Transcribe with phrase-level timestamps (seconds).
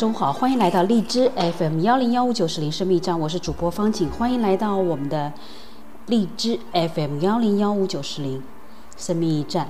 [0.00, 5.30] 中午好，欢迎来到荔枝 FM 幺零幺五九四零生命站，我是主播方景，欢迎来到我们的
[6.06, 8.42] 荔枝 FM 幺零幺五九四零
[8.96, 9.68] 生命驿站。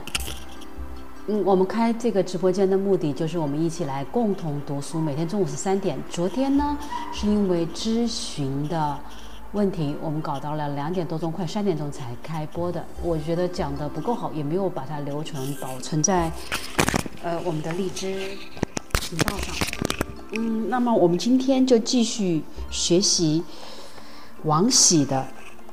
[1.26, 5.98] 嗯，我们开这个直播间的目的就是我们一起来共同读书，每天中午是三点。
[6.08, 6.78] 昨天呢，
[7.12, 8.96] 是因为咨询的
[9.50, 12.84] 问题，我们搞到了两点多钟，快三点钟才开播的。
[13.02, 16.30] 我觉得讲的不够好，也没有把它留存保存在
[17.20, 18.28] 呃我们的荔枝
[19.00, 19.52] 频道上。
[20.32, 23.42] 嗯，那么我们今天就继续学习
[24.44, 25.26] 王喜的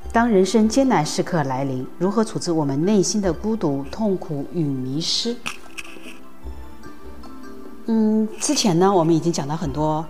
[0.12, 5.36] 《当人生艰难时刻来临，如何处置我们内心的孤独、痛苦与迷失》。
[7.86, 10.04] 嗯，之前呢，我们已经讲了很多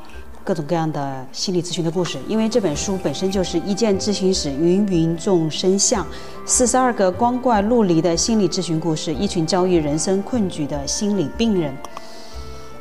[0.45, 6.07] 各种各样的心理咨询的故事，因为这本书本身就是一件咨询史，芸芸众生相，
[6.45, 11.75] 四十二个光怪陆离的心理咨询故事，一群遭遇人生困局的心理病人，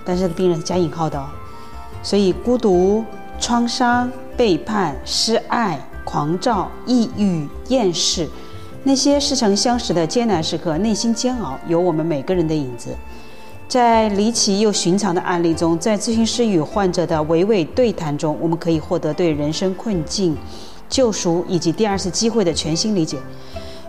[0.04, 1.28] 但是病人加引号的哦。
[2.06, 3.04] 所以，孤独、
[3.40, 8.28] 创伤、背叛、失爱、狂躁、抑郁、厌世，
[8.84, 12.96] 那些似曾相识的艰难时刻，内心煎熬，有我们每个人的影子。
[13.66, 20.36] 在离奇又寻常的案例中，在咨询师与患者的娓娓对谈中，我们可以获得对人生困境、
[20.88, 23.18] 救赎以及第二次机会的全新理解。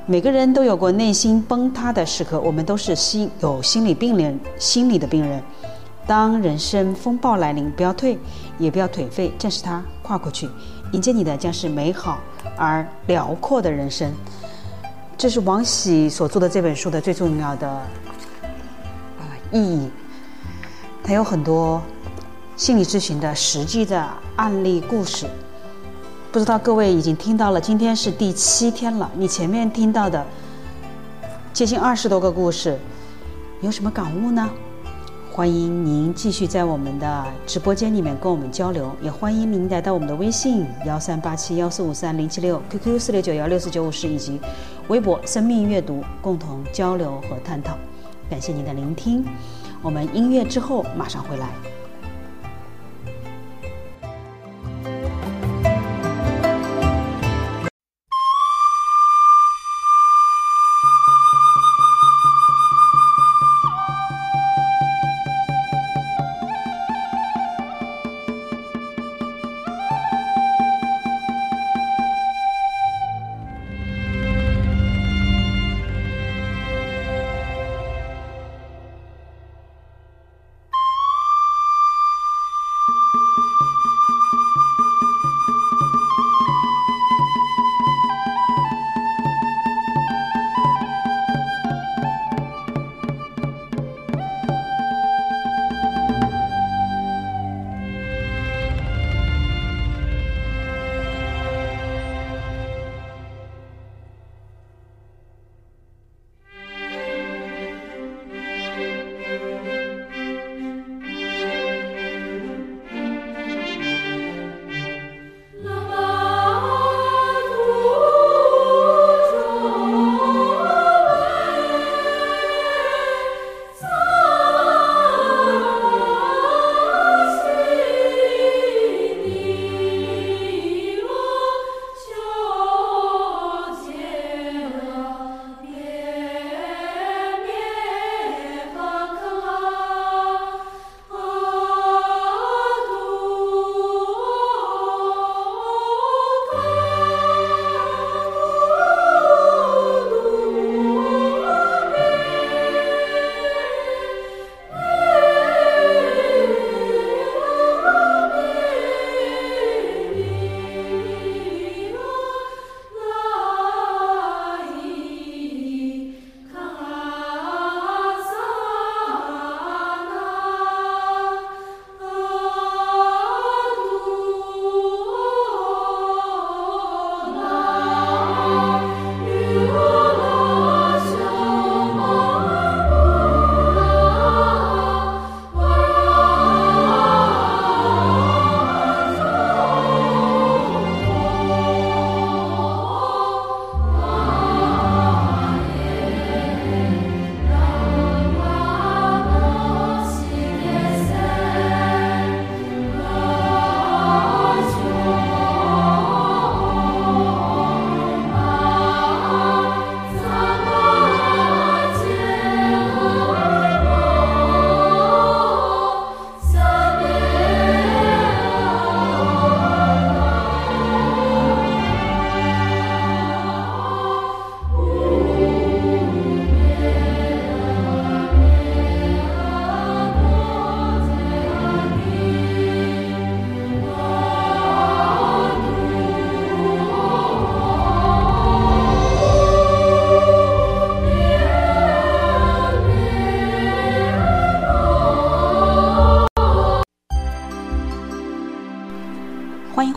[0.07, 5.39] 每个人都有过内心崩塌的时刻，我们都是心有心理病人、心理的病人。
[6.07, 8.17] 当人生风暴来临，不要退，
[8.57, 10.49] 也不要颓废，正视它，跨过去，
[10.93, 12.19] 迎接你的将是美好
[12.55, 14.09] 而辽阔的人生。
[15.17, 17.83] 这是王喜所做的这本书的最重要的啊
[19.51, 19.89] 意义，
[21.03, 21.81] 它有很多
[22.55, 24.07] 心理咨询的实际的
[24.37, 25.27] 案例故事。
[26.31, 30.25] 不知道各位已经听到了，今天是第七天了，你前面听到的
[31.51, 32.79] 接近二十多个故事，
[33.59, 34.49] 有什么感悟呢？
[35.37, 44.41] 欢迎您继续在我们的直播间里面跟我们交流，也欢迎您来到我们的微信幺三八七幺四五三零七六，QQ 四六九幺六四九五四以及
[44.87, 47.77] 微博生命阅读，共同交流和探讨。
[48.27, 49.23] 感谢您的聆听，
[49.83, 51.49] 我们音乐之后马上回来。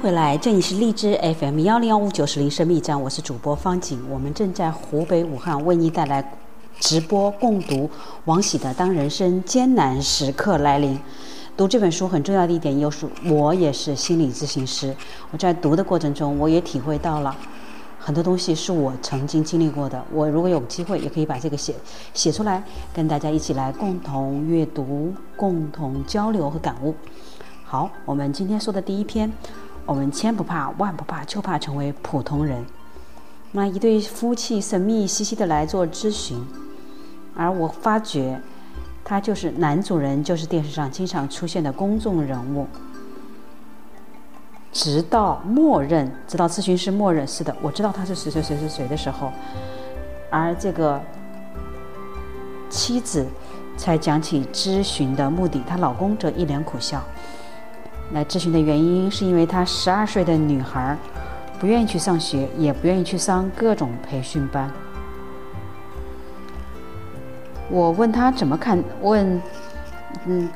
[0.02, 6.32] 回来，这里是荔枝 FM 幺零幺五九十零声密站，我是主播方景，我们正在湖北武汉为你带来
[6.78, 7.90] 直播共读
[8.24, 10.96] 王喜的《当人生艰难时刻来临》。
[11.54, 14.96] 读这本书很重要的一点，又是我也是心理咨询师，
[15.32, 17.36] 我在读的过程中，我也体会到了
[17.98, 20.02] 很多东西是我曾经经历过的。
[20.14, 21.74] 我如果有机会，也可以把这个写
[22.14, 22.64] 写出来，
[22.94, 26.94] 跟大家一起来共同阅读、共同交流和感悟。
[27.66, 29.30] 好，我们今天说的第一篇。
[29.86, 32.64] 我们千不怕万不怕，就怕成为普通人。
[33.52, 36.40] 那一对夫妻神秘兮兮的来做咨询，
[37.34, 38.40] 而我发觉，
[39.04, 42.68] 他就是男主人，就是电视上经常出现的公众人物。
[44.72, 49.32] 直到默认，直到咨询师默认是的，我知道他是谁谁谁谁谁的时候，
[50.30, 51.02] 而这个
[52.68, 53.26] 妻子
[53.76, 57.02] 才讲起咨询的目的，她老公则一脸苦笑。
[58.12, 60.96] 来咨询的原因是因为她十二岁的女孩
[61.58, 64.70] 不愿意去上学，也不愿意去上各种培训班。
[67.68, 69.40] 我问他怎么看，问
[70.26, 70.48] 嗯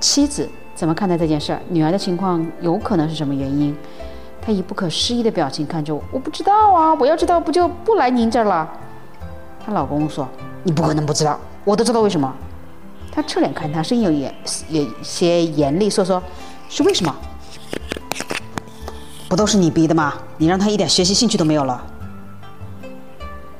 [0.00, 3.76] 妻子怎么看待这件事儿，女儿的情况有可能是什么原因？
[4.40, 8.66] 她以不可思议的表情看着我，我不知道啊，我要知道不就不来您这儿了。
[9.64, 10.26] 她老公说
[10.62, 12.32] ：“你不可能不知道，我都知道为什么。”
[13.12, 14.34] 她侧脸看他，声音有严
[14.68, 16.22] 有些严厉，说：“说
[16.68, 17.14] 是为什么？
[19.28, 20.14] 不都是你逼的吗？
[20.36, 21.84] 你让他一点学习兴趣都没有了。”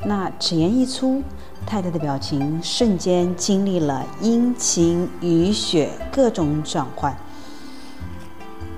[0.04, 1.22] 那此言一出，
[1.66, 7.16] 太太的表情瞬间经历了阴晴雨雪各种转换。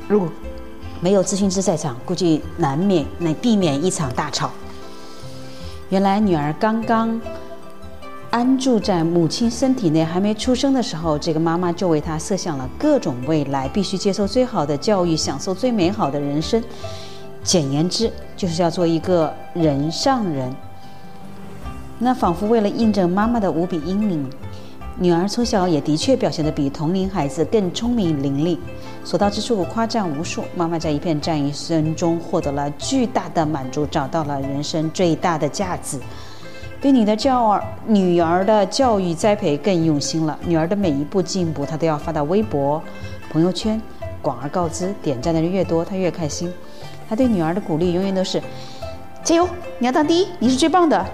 [0.08, 0.28] 如果
[1.00, 4.50] 没有咨询师在场，估计难免能避免一场大吵。
[5.90, 7.20] 原来女儿刚刚
[8.30, 16.62] 安住在母亲身体内，还没出生的时候，这个妈妈就为她设想了各种未来，必须接受最好的教育，享受最美好的人生。
[17.42, 20.54] 简言之，就是要做一个人上人。
[21.98, 24.28] 那仿佛为了印证妈妈的无比英明，
[24.98, 28.58] 女儿从小也的确表现得比同龄孩子更聪明伶俐，
[29.04, 30.44] 所到之处夸赞无数。
[30.54, 35.98] 妈妈在一片赞誉声中获得了巨大的满足，找到了人生最大的价值。
[36.80, 42.80] 对你的教儿女儿的教育栽培更用心了，女儿的每一步进步，她都要发到微博、
[43.32, 43.80] 朋友圈，
[44.22, 46.52] 广而告之，点赞的人越多，她越开心。
[47.08, 48.40] 她对女儿的鼓励永远都是：
[49.24, 51.04] 加油，你要当第一，你是最棒的。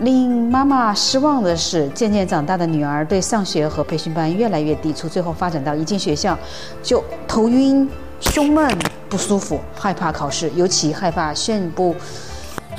[0.00, 6.36] 令妈妈失望的是，渐渐长大的女儿对上学和培训班越来越抵触，最后发展到一进学校
[6.82, 8.68] 就头晕、胸闷、
[9.08, 11.94] 不舒服，害怕考试，尤其害怕宣布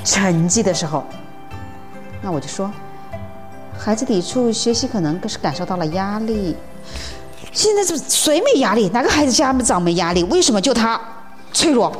[0.08, 1.04] 成绩的时候。
[2.22, 2.70] 那我就说，
[3.78, 6.56] 孩子抵触学习，可能更是感受到了压力。
[7.52, 8.88] 现在是谁没压力？
[8.88, 10.24] 哪个孩子家长没压力？
[10.24, 10.98] 为什么就他
[11.52, 11.92] 脆弱？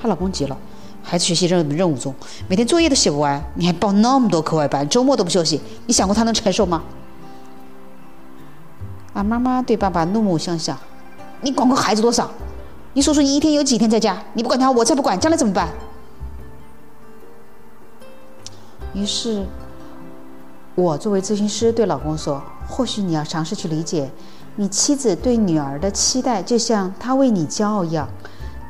[0.00, 0.56] 她老公急了。
[1.02, 2.12] 孩子学习任任务中，
[2.48, 6.82] 每天作业都写不完，你还报那么多课外班，周末都不休息，你想过他能承受吗？
[9.12, 10.76] 啊，妈妈对爸爸怒目相向，
[11.42, 12.28] 你管过孩子多少？
[12.94, 14.20] 你说说你一天有几天在家？
[14.32, 15.68] 你不管他，我才不管，将来怎么办？
[18.96, 19.44] 于是，
[20.74, 24.10] 我作为咨询师对老公说：或许你要尝试去理解，
[24.56, 28.08] 你妻子对女儿的期待，就像她为你骄傲一样，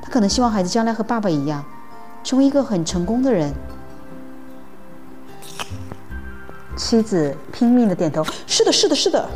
[0.02, 1.64] 她可能希望孩子将来和爸爸一样。
[2.25, 3.54] 成为一个很成功的人，
[6.76, 9.28] 妻子拼命的点头，是的，是的，是的。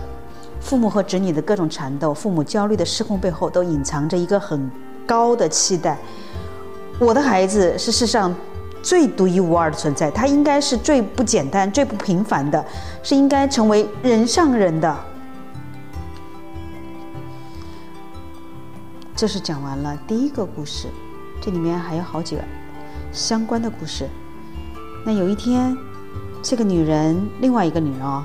[0.60, 4.68] 父母和子女的各种缠斗，父母焦虑的失控背后，都隐藏着一个很
[5.06, 5.96] 高的期待。
[6.98, 8.34] 我的孩子是世上
[8.82, 12.64] 最独一无二的存在，他应该是最不简单、最不平凡的，
[13.02, 14.96] 是应该成为人上人的。
[19.14, 20.88] 这是讲完了第一个故事，
[21.42, 22.42] 这里面还有好几个。
[23.12, 24.08] 相关的故事。
[25.04, 25.76] 那有一天，
[26.42, 28.24] 这个女人，另外一个女人哦，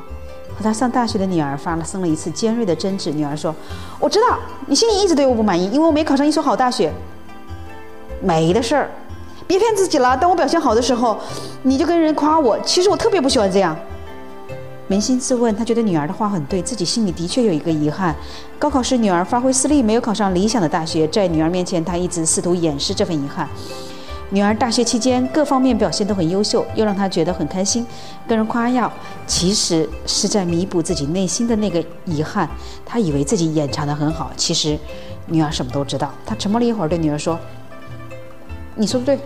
[0.56, 3.12] 和她上大学的女儿发生了一次尖锐的争执。
[3.12, 3.54] 女儿说
[4.00, 6.94] ：“我知道你心里一直对我不满意，因为我没考上一所好大学。
[8.22, 8.90] 没的事儿，
[9.48, 10.16] 别骗自己了。
[10.18, 11.18] 当我表现好的时候，
[11.64, 12.60] 你就跟人夸我。
[12.62, 13.76] 其实我特别不喜欢这样。
[14.90, 18.16] 扪心自问，她觉得女儿的话很对，自己心里的确有一个遗憾：
[18.60, 21.08] 高考时女儿发挥失利，没有考上理想的大学。
[21.08, 23.50] 在女儿面前，她一直试图掩饰这份遗憾。”
[24.32, 27.86] 女儿大学期间各方面表现都很优秀，又让她觉得很开心，
[28.28, 28.92] 跟人夸耀，
[29.28, 32.50] 其实是在弥补自己内心的那个遗憾。
[32.84, 34.78] 她以为自己掩藏得很好，其实
[35.28, 36.12] 女儿什么都知道。
[36.26, 37.40] 她沉默了一会儿，对女儿说
[38.76, 39.20] ：“你说的对，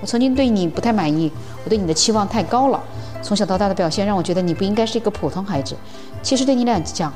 [0.00, 1.32] 我曾经对你不太满意，
[1.64, 2.80] 我对你的期望太高了。
[3.22, 5.76] 从小到大的表现让我觉得你不应该是一个普通孩子。
[6.22, 7.12] 其实对你俩讲，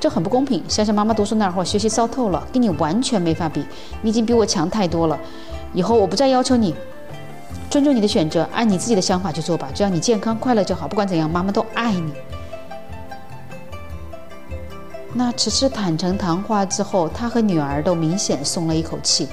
[0.00, 0.62] 这很不公平。
[0.68, 3.64] 想想妈妈读书那会儿，学习糟透了，跟你完全没法比。
[4.02, 5.18] 你已经比我强太多了。”
[5.74, 6.74] 以后我不再要求你，
[7.68, 9.68] 尊重你的选择，按你自己的想法去做吧。
[9.74, 10.88] 只要你健康快乐就好。
[10.88, 12.12] 不管怎样，妈妈都爱你。
[15.12, 19.28] 那此次坦诚谈话之后，他和女儿都明显松了一口气。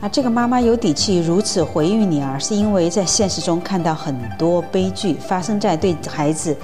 [0.00, 6.56] 啊，这个妈妈有底气如此回应女儿，是因为在现实中看到很多悲剧发生在对孩子。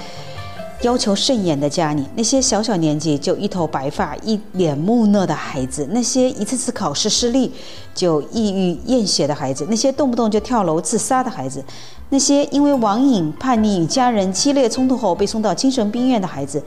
[0.83, 7.53] 要求甚严的家里，那些小小年纪就一头白发、一脸木讷的孩子，那些一次次考试失利
[7.95, 11.65] 就抑郁厌学的孩子，那些动不动就跳楼自杀的孩子，
[12.09, 16.61] 那些因为网瘾、叛逆与家人激烈冲突后被送到精神病院的孩子，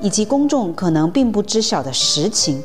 [0.00, 2.62] 以及公众可能并不知晓的实情：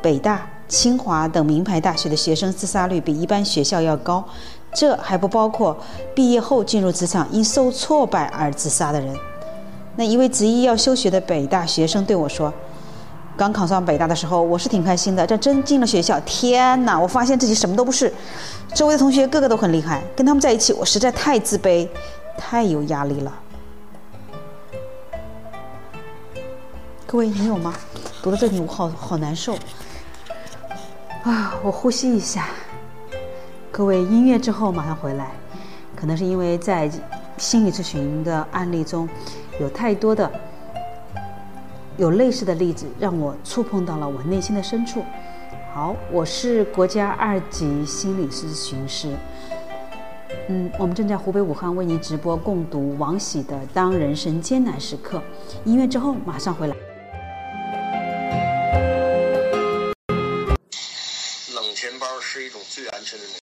[0.00, 4.22] 北大、清华等名牌大学的学生自杀率比一般学校要高。
[4.74, 5.76] 这还不包括
[6.14, 9.16] 毕业后进入职场因受挫败而自杀的人。
[9.96, 12.52] 那一位执意要休学的北大学生对我说
[13.34, 15.26] ：“刚考上北大的时候，我是挺开心的。
[15.26, 17.00] 这真进了学校，天哪！
[17.00, 18.12] 我发现自己什么都不是，
[18.74, 21.88] 周围的同学个个都很厉害，跟他们在一起，我实在太自卑，
[22.36, 23.32] 太有压力了。
[27.06, 27.74] 各位，你有吗？
[28.22, 29.54] 读到这里，我好好难受
[31.24, 31.54] 啊！
[31.62, 32.46] 我呼吸一下。
[33.70, 35.32] 各位，音乐之后马上回来。
[35.96, 36.88] 可能是因为在
[37.36, 39.08] 心理咨询的案例中，
[39.60, 40.30] 有太多的
[41.96, 45.04] 有类似的例子，让我触碰到了我内心的深处。
[45.74, 49.12] 好，我是国家二级心理咨询师。
[50.48, 55.18] 嗯，我们正在湖北武汉为您直播共读王喜的《当人生艰难时刻》。
[55.64, 56.76] 音乐之后马上回来。
[62.38, 63.47] 是一种最安全的。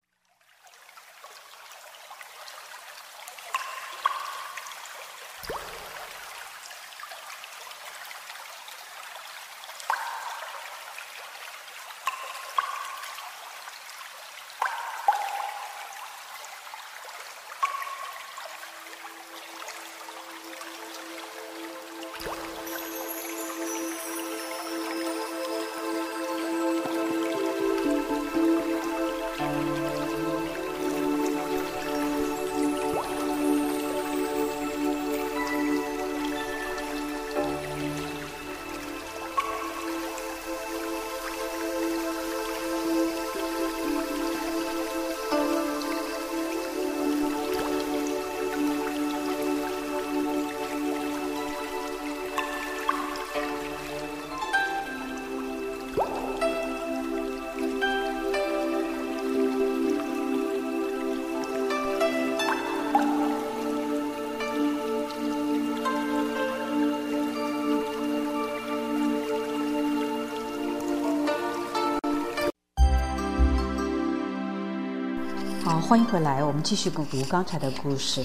[75.89, 78.21] 欢迎回来，我们继续读刚才的故事。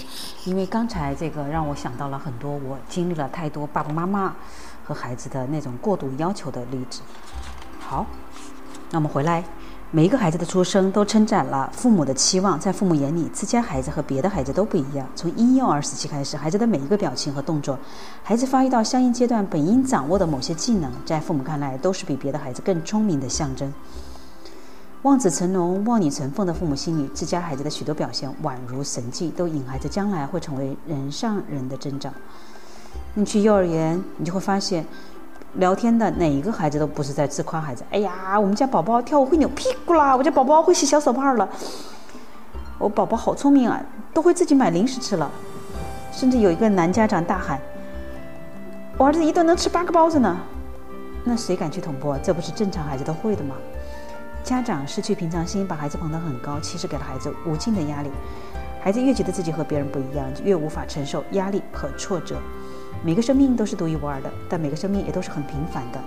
[0.46, 4.36] 因为刚才这个让我想到了很多我经历了太多爸爸妈妈
[4.84, 7.02] 和孩子的那种过度要求的例子。
[7.80, 8.04] 好，
[8.90, 9.44] 那我们回来，
[9.92, 15.08] 每一个孩子的出生都承载了父母的期望，在父母眼里，自家孩子和别的孩子都不一样。
[15.16, 17.78] 从婴幼儿时期开始，孩子的每一个表情和动作，
[18.24, 23.72] 孩子发育到相应阶段本应掌握的某些技能，在父母看来都是比别的孩子更聪明的象征。
[25.04, 32.12] 望子成龙、望女成凤的父母心里，自家孩子的许多表现宛如神迹，都隐含着将来会成为人上人的征兆。
[33.16, 34.86] 你去幼儿园，你就会发现，
[35.56, 37.84] 聊天的哪一个孩子都不是在自夸孩子。
[37.90, 40.16] 哎呀，我们家宝宝跳舞会扭屁股啦！
[40.16, 41.50] 我家宝宝会洗小手帕了。
[42.78, 43.84] 我宝宝好聪明啊，
[44.14, 45.32] 都会自己买零食吃了。
[46.12, 47.60] 甚至有一个男家长大喊
[49.00, 50.38] ：“我儿子一顿能吃八个包子呢。”
[51.26, 52.16] 那谁敢去捅破？
[52.20, 53.56] 这不是正常孩子都会的吗？
[54.44, 58.10] 家长失去平常心，把孩子捧得很高，其实给了孩子无尽的压力。
[58.84, 62.38] 孩子越觉得自己和别人不一样，越无法承受压力和挫折。
[63.04, 66.00] 每个生命都是独一无二的，但每个生命也都是很平凡的。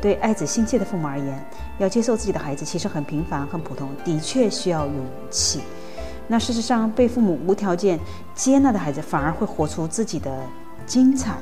[0.00, 1.44] 对爱子心切的父母而言，
[1.78, 5.60] 要接受自己的孩子其实很平凡、很普通，的确需要勇气。
[6.28, 7.98] 那事实上，被父母无条件
[8.34, 10.42] 接纳的孩子，反而会活出自己的
[10.84, 11.38] 精彩。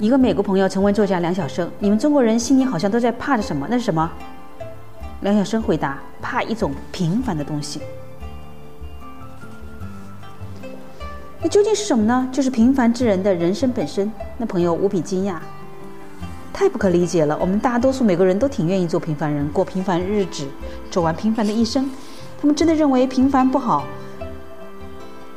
[0.00, 3.66] 一个美国朋友曾问作家梁晓声：“你们中国人心里好像都在怕着什么？
[3.68, 4.08] 那是什么？”
[5.22, 7.80] 梁晓声回答：“怕一种平凡的东西。”
[11.42, 12.28] 那究竟是什么呢？
[12.30, 14.08] 就是平凡之人的人生本身。
[14.36, 15.34] 那朋友无比惊讶，
[16.52, 17.36] 太不可理解了。
[17.40, 20.46] 我们大多数美国人都挺愿意做平凡人，过平凡日子，
[20.92, 21.90] 走完平凡的一生。
[22.40, 23.84] 他们真的认为平凡不好，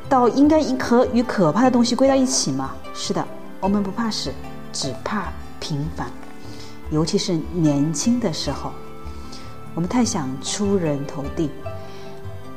[0.08, 2.76] 到应该和与可怕的东西归到一起吗？
[2.94, 3.26] 是的，
[3.58, 4.30] 我们不怕死。
[4.72, 6.10] 只怕平凡，
[6.90, 8.72] 尤其是年轻的时候，
[9.74, 11.50] 我们太想出人头地，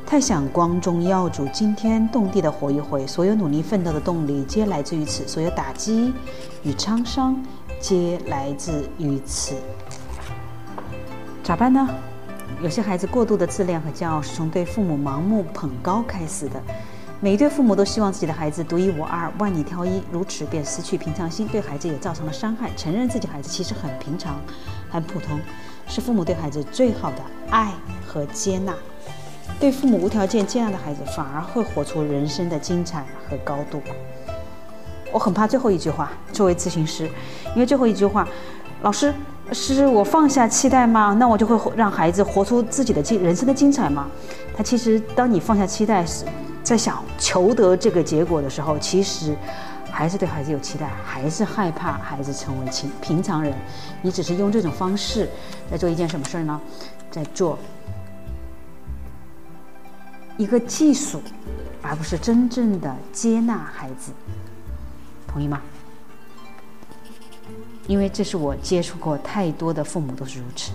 [0.05, 3.05] 太想光宗耀祖、惊天动地的活一回。
[3.05, 6.13] 所有努力奋斗的动力皆来自于此，所有打击
[6.63, 7.35] 与沧桑
[7.79, 9.55] 皆来自于此。
[11.43, 11.87] 咋办呢？
[12.61, 16.61] 有些孩子过度的自恋和骄傲，是从对父母盲目捧高开始的。
[17.21, 22.69] 每一对父母都希望自己的孩子独一无二、万里挑一，如此便失去平常心，对孩子也造成了伤害。
[22.75, 24.35] 承认自己孩子其实很平常、
[24.91, 25.39] 很普通，
[25.87, 27.17] 是父母对孩子最好的
[27.49, 27.71] 爱
[28.05, 28.73] 和接纳。
[29.59, 33.81] 对父母无条件接纳的孩子，反而会活出人生的精彩和高度。
[35.11, 37.05] 我很怕最后一句话，作为咨询师，
[37.55, 38.27] 因为最后一句话，
[38.81, 39.13] 老师
[39.53, 41.15] 是我放下期待吗？
[41.17, 44.07] 那我就会让孩子活出自己的精人生的精彩吗？
[44.55, 46.25] 他其实，当你放下期待时。
[46.65, 49.37] 在想求得这个结果的时候，其实
[49.91, 53.53] 还是对孩子有期待，还是害怕孩子成为平平常人？
[54.01, 55.29] 你只是用这种方式
[55.69, 56.59] 在做一件什么事儿呢？
[57.11, 57.59] 在做
[60.37, 61.21] 一个技术，
[61.83, 64.11] 而不是真正的接纳孩子。
[65.27, 65.61] 同意吗？
[67.85, 70.71] 因为这是我接触过太多的父母都是如此。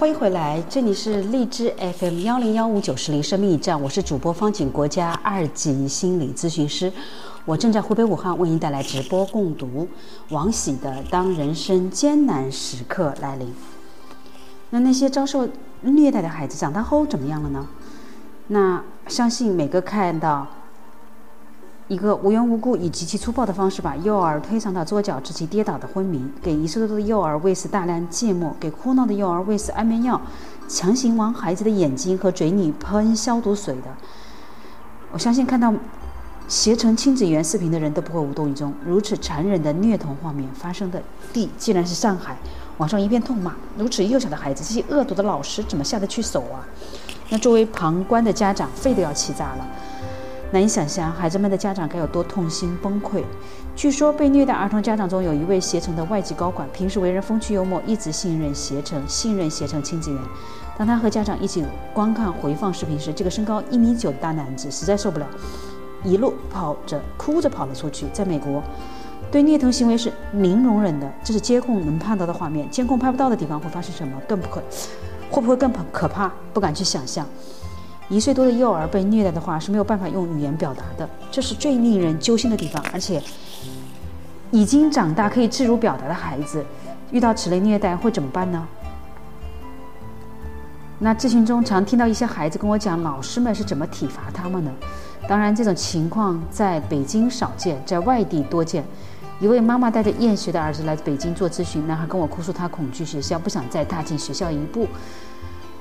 [0.00, 6.90] 欢迎回来，这里是荔枝 FM 幺零幺五九十零生命驿站，我是主播方景，国家二级心理咨询师，
[7.44, 9.86] 我正在湖北武汉为您带来直播共读
[10.30, 13.48] 王喜的《当人生艰难时刻来临》。
[14.70, 15.46] 那那些遭受
[15.82, 17.68] 虐待的孩子长大后怎么样了呢？
[18.46, 20.46] 那相信每个看到。
[21.90, 30.16] 一个无缘无故以极其粗暴的方式把幼儿推搡到桌角，致其跌倒的昏迷；给一岁多的幼儿喂食大量芥末；给哭闹的幼儿喂食安眠药；
[30.68, 33.88] 强行往孩子的眼睛和嘴里喷消毒水的。
[35.10, 35.74] 我相信看到
[36.46, 38.72] 携程亲子园视频的人都不会无动于衷。
[38.86, 42.36] 如此残忍的虐童画面发生的地竟然是上海，
[42.78, 43.56] 网上一片痛骂。
[43.76, 46.62] 如此幼小的孩子，这些恶毒的老师怎么下得去手啊？
[47.30, 49.66] 那作为旁观的家长，肺都要气炸了。
[50.52, 53.22] 难以想象孩子们的家长该有多痛心崩溃。
[53.76, 60.20] 据说被虐待儿童家长中有一位携程的外籍高管，平时为人风趣幽默，一直信任携程，信任携程亲子园。
[60.76, 65.26] 当他和家长一起观看回放视频时，这个身高一米九的大男子实在受不了，
[66.02, 68.06] 一路跑着哭着跑了出去。
[68.12, 68.62] 在美国，
[69.30, 72.68] 对虐童行为是零容忍的，这是监控能看到的画面。
[72.70, 74.20] 监控拍不到的地方会发生什么？
[74.28, 74.60] 更不可，
[75.30, 76.32] 会不会更可怕？
[76.52, 77.24] 不敢去想象。
[78.10, 82.84] 一岁多的幼儿被虐待的话是没有办法用语言表达的，这是最令人揪心的地方。
[82.92, 83.22] 而且，
[84.50, 86.64] 已经长大可以自如表达的孩子，
[87.12, 88.66] 遇到此类虐待会怎么办呢？
[90.98, 94.72] 那咨询中常听到一些孩子跟我讲，老师们是怎么体罚他们的。
[95.28, 98.84] 当然，这种情况在北京少见，在外地多见。
[99.38, 104.88] 一位妈妈带着厌学的儿子来北京做咨询，男孩跟我哭诉他恐惧学校，不想再踏进学校一步。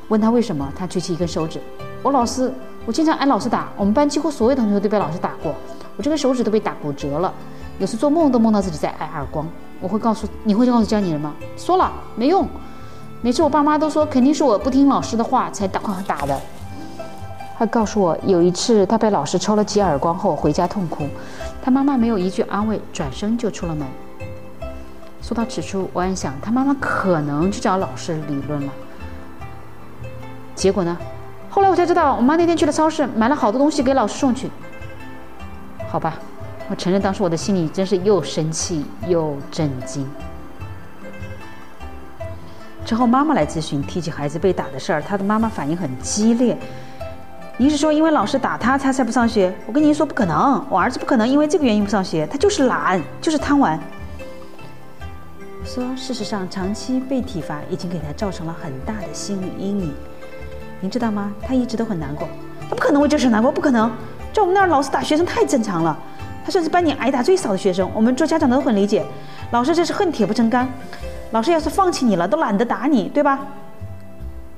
[0.10, 1.60] 问他为什么，他举起一根手指。
[2.02, 2.52] 我老师，
[2.86, 5.54] 我经常挨老师打，我们班几乎所有同学都被老师打过，
[5.98, 7.34] 我这个手指都被打骨折了，
[7.78, 9.46] 有时做梦都梦到自己在挨耳光。
[9.82, 11.34] 我会告诉你会告诉家里人吗？
[11.58, 12.48] 说了没用，
[13.22, 16.40] 每次我爸妈都说肯定是我不听老师的话才打打的。
[17.58, 21.06] 他告诉我有一次他被老师抽了几耳光后回家痛哭，
[21.62, 23.86] 他妈妈没有一句安慰，转身就出了门。
[25.22, 28.72] 说到此处，我暗想他妈妈可能去找老师理论了。
[30.56, 30.98] 结果呢？
[31.50, 34.50] 后来我才知道，我妈那天去了超市，买了好多东西给老师送去。
[35.88, 36.14] 好吧，
[36.70, 40.08] 我承认当时我的心里真是又生气又震惊。
[42.86, 46.58] 之后妈妈来咨询，提起孩子被打的事儿，她的妈妈反应很激烈。
[47.58, 49.54] 您是说因为老师打他，他才不上学？
[49.66, 53.78] 我跟您说不可能，我儿子不可能因为这个原因不上学，他就是懒，就是贪玩。
[55.66, 59.94] 说事实上，长期被体罚已经给他造成了很大的心理阴影。
[60.82, 61.34] 您知道吗？
[61.42, 62.28] 他一直都很难过，
[62.70, 63.92] 他不可能为这事难过，不可能。
[64.32, 65.98] 在我们那儿，老师打学生太正常了，
[66.46, 67.90] 他算是班里挨打最少的学生。
[67.94, 69.06] 我们做家长的都很理解，
[69.52, 70.68] 老师这是恨铁不成钢。
[71.32, 73.40] 老师要是放弃你了，都懒得打你，对吧？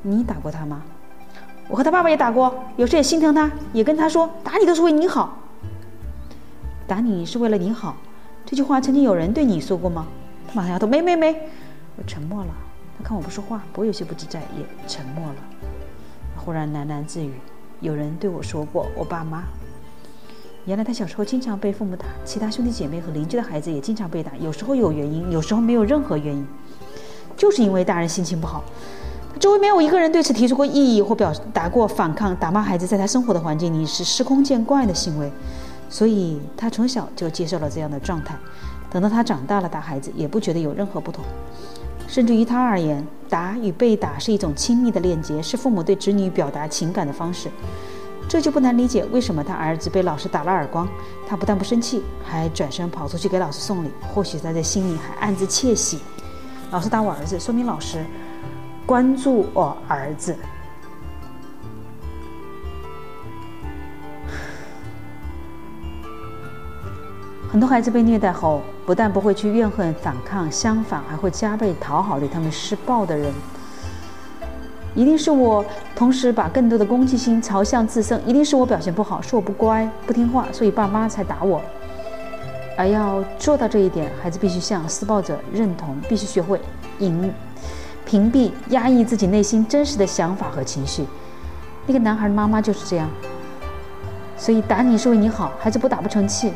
[0.03, 0.81] 你打过他吗？
[1.67, 5.37] 我和他爸爸也打过，有时也心疼他，也跟他说，打你都是为你好。
[6.85, 7.95] 打你是为了你好，
[8.45, 10.05] 这句话曾经有人对你说过吗？
[10.47, 11.33] 他马上摇头，没没没。
[11.97, 12.49] 我沉默了。
[12.97, 15.35] 他看我不说话，我有些不自在，也沉默了。
[16.43, 17.33] 忽然喃喃自语
[17.81, 19.43] ：“有人对我说过，我爸妈。”
[20.65, 26.47] 原来他小时候经常被父母打，其他兄弟姐妹和邻居的孩子也经常被打，有时候有原因，有时候没有任何原因，
[27.37, 28.63] 就是因为大人心情不好。
[29.39, 32.35] 周围没有一个人对此提出过异议或表达过反抗。
[32.35, 35.31] 打骂孩子在他生活的环境里是司空见惯的行为，
[35.89, 38.37] 所以他从小就接受了这样的状态。
[38.91, 41.23] 等到他长大了，打孩子也不觉得有任何不同，
[42.11, 47.49] 甚至于他而言，打与被打是一种亲密的链接，是父母对子女表达情感的方式。
[48.27, 50.85] 这就不难理解为什么他儿子被老师打了耳光，
[51.25, 53.89] 他不但不生气，还转身跑出去给老师送礼。
[54.13, 55.99] 或许他在心里还暗自窃喜：
[56.69, 58.05] 老师打我儿子，说明老师
[58.85, 60.35] 关注我儿子。
[67.51, 73.29] 很多孩子被虐待后，不但不会去怨恨反抗，相反还会加倍讨好对他们施暴的人。
[74.95, 81.61] 一定是我同时把更多的攻击心朝向自身，一定是我表现不好，是我不乖不听话，所以爸妈才打我。
[82.77, 86.57] 而要做到这一点，孩子必须向施暴者认同，必须学会
[86.99, 87.33] 隐
[88.05, 91.05] 屏蔽、压抑自己内心真实的想法和情绪。
[91.85, 93.09] 那个男孩的妈妈就是这样，
[94.37, 96.53] 所以打你是为你好，孩子不打不成器。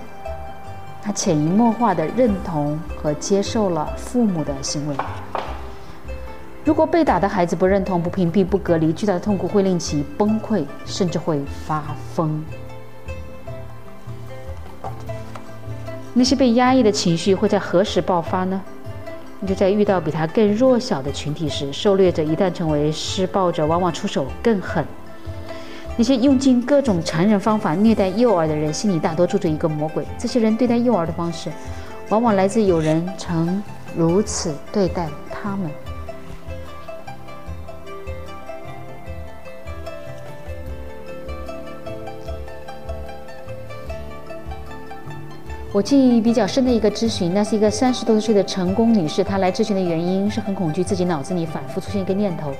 [1.05, 4.95] 他潜移默化的认同和接受了父母的行为。
[6.63, 11.83] 如果被打的孩子不认同、不屏蔽、不隔离，巨大的痛苦会令其崩溃，甚至会发
[12.15, 12.43] 疯。
[16.11, 18.59] 那些被压抑的情绪会在何时爆发呢？
[19.45, 21.71] 就在遇到比他更弱小的群体时。
[21.71, 24.83] 受虐者一旦成为施暴者，往往出手更狠。
[25.97, 30.05] 那些用尽各种残忍方法虐待幼儿的人，心里大多住着一个魔鬼。
[30.17, 31.49] 这些人对待幼儿的方式，
[32.09, 33.63] 往往来自有人曾
[33.95, 35.71] 如此对待他们。
[45.71, 49.23] 我记忆比较深的一个咨询，那是一个三十多岁的成功女士。
[49.23, 52.53] 她来咨询的原因是很恐惧自己脑子里反复出现一个念头：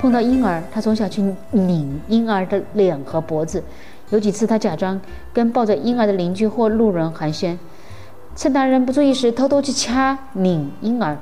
[0.00, 3.62] 碰到婴儿，他总想去拧婴儿的脸和脖子。
[4.10, 5.00] 有几次，他假装
[5.32, 7.58] 跟抱着婴儿的邻居或路人寒暄，
[8.36, 11.18] 趁大人不注意时，偷偷去掐拧婴儿。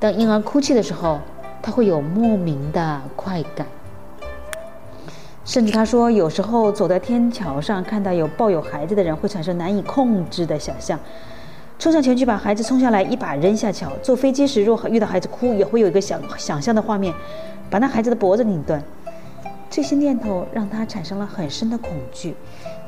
[0.00, 1.20] 当婴儿哭泣的时候，
[1.60, 3.66] 他会有莫名的快感。
[5.44, 10.98] 甚至他说，有时候走在天桥上，看到有抱有孩子的人，会产生难以控制的想象，
[11.82, 13.90] 冲上前去把孩子冲下来，一把扔下桥。
[14.00, 17.12] 坐飞机时，若遇到孩子哭，也会有一个想想象的画面，
[17.68, 18.80] 把那孩子的脖子拧断。
[19.68, 22.36] 这些念头让他产生了很深的恐惧。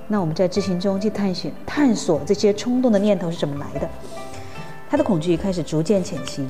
[0.07, 3.91] 那我们在咨询中去探寻、探索这些冲动的念头是怎么来的。
[4.89, 6.49] 他的恐惧开始逐渐减轻。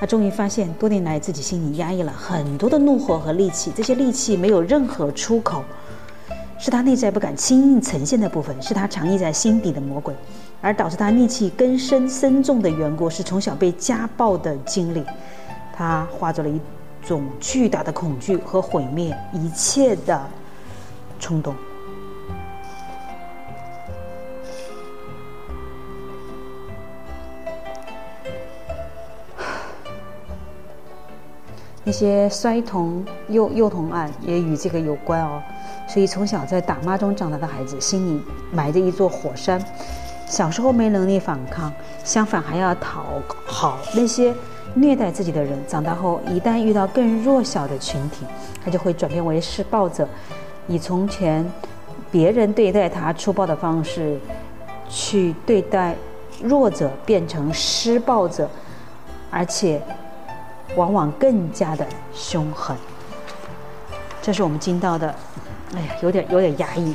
[0.00, 5.62] 他终于发现，多年来自己心里压抑了很多的怒火和戾气，这些戾气没有任何出口，
[6.58, 10.12] 是他内在不敢轻易呈现的部分，是他藏匿在心底的魔鬼，
[10.60, 15.04] 而导致他戾气根深深重的缘故是从小被家暴的经历，
[15.72, 16.60] 他化作了一
[17.06, 20.20] 种巨大的恐惧和毁灭一切的
[21.20, 21.54] 冲动。
[31.84, 35.40] 那些摔童幼幼童案也与这个有关哦，
[35.86, 39.64] 所以从小在打骂中长大的孩子心里埋着一座火山，
[40.26, 41.72] 小时候没能力反抗，
[42.04, 43.04] 相反还要讨
[43.46, 44.34] 好那些
[44.74, 48.26] 虐待自己的人，长大后一旦遇到更弱小的群体，
[48.64, 50.06] 他就会转变为施暴者，
[50.66, 51.48] 以从前
[52.10, 54.18] 别人对待他粗暴的方式
[54.88, 55.94] 去对待
[56.42, 58.50] 弱者，变成施暴者，
[59.30, 59.80] 而且。
[60.74, 62.76] 往往更加的凶狠，
[64.20, 65.14] 这是我们听到的。
[65.74, 66.94] 哎呀，有点有点压抑。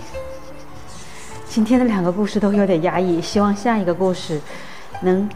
[1.51, 4.39] 今天的两个故事都有点压抑，希望下一个故事
[5.01, 5.29] 能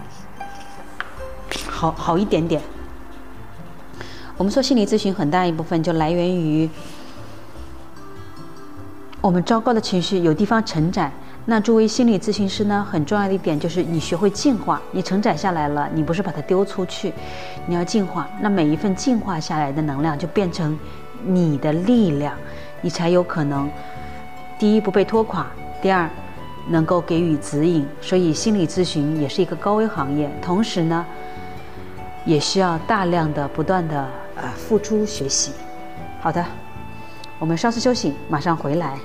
[1.67, 2.61] 好好一点点。
[4.37, 6.69] 我们说心理咨询很大一部分就来源于
[9.19, 11.11] 我们糟糕的情绪有地方承载。
[11.43, 14.81] 那作为心理咨询师呢，很重要的一点就是你学会净化。
[14.91, 17.11] 你承载下来了，你不是把它丢出去，
[17.67, 18.25] 你要净化。
[18.39, 20.79] 那每一份净化下来的能量就变成
[21.25, 22.33] 你的力量，
[22.79, 23.69] 你才有可能
[24.57, 25.45] 第一不被拖垮，
[25.85, 26.09] 第二
[26.67, 27.85] 能够给予指引。
[28.01, 31.05] 所以心理咨询也是一个高危行业，同时呢，
[32.25, 35.51] 也需要大量的不断的呃付出学习。
[36.19, 36.43] 好的，
[37.37, 38.97] 我们稍事休息，马上回来。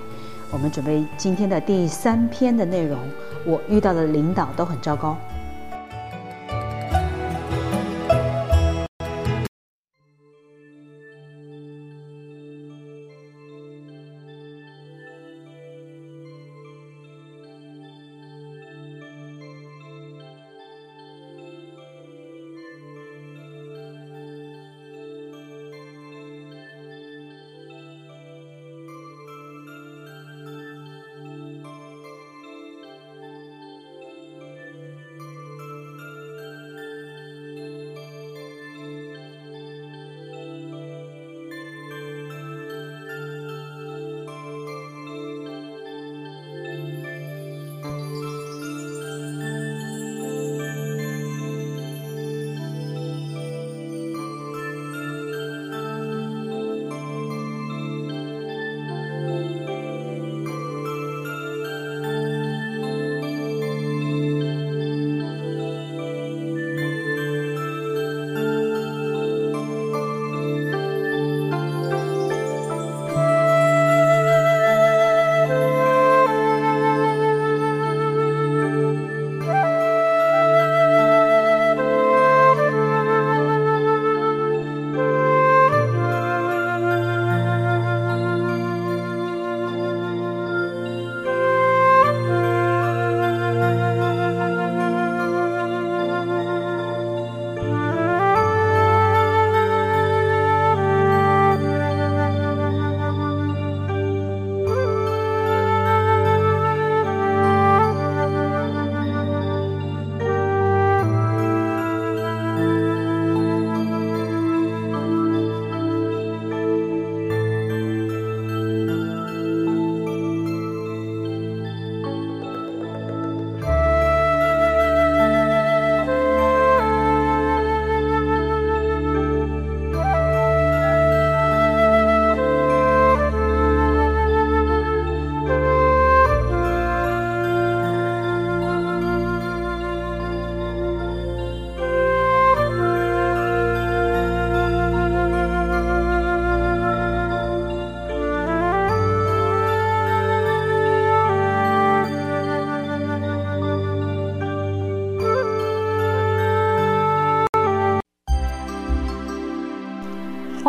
[0.51, 2.99] 我们准备今天的第三篇的内容。
[3.45, 5.15] 我遇到的领导都很糟糕。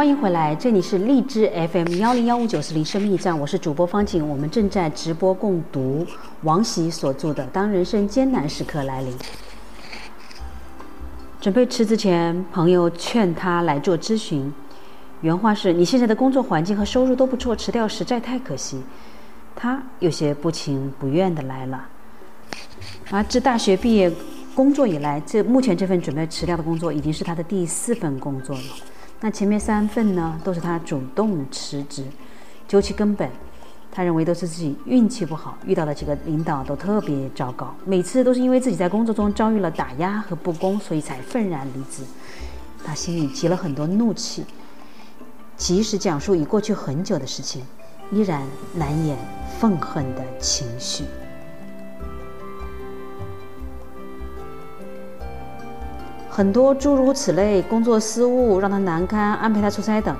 [0.02, 6.04] 欢迎回来，这里是荔枝 FM 幺零幺五九四零生命驿站，我是主播方景，我们正在直播共读
[6.42, 9.14] 王喜所著的《当人生艰难时刻来临》。
[11.40, 14.52] 准备辞职前，朋友劝他来做咨询，
[15.22, 18.82] 原话是：“你现在的工作环境和收入都不错，辞掉实在太可惜。”
[19.56, 21.86] 他有些不情不愿的来了。
[23.12, 24.12] 而自大学毕业
[24.56, 28.64] 工作以来，这目前这份准备辞掉的工作已经是他的第四份工作了。
[29.24, 32.04] 那前面三份呢，都是他主动辞职。
[32.68, 33.30] 究其根本，
[33.92, 42.04] 他认为都是自己运气不好，遇到的几个领导都特别糟糕，每次都是因为自己在工作中遭遇了打压和不公，所以才愤然离职。
[42.84, 44.44] 他心里积了很多怒气，
[45.56, 47.62] 即使讲述已过去很久的事情，
[48.12, 48.42] 依然
[48.74, 49.16] 难掩
[49.60, 51.04] 愤恨的情绪。
[56.32, 60.16] 很多诸如此类，工作失误让他难堪，安排他出差等，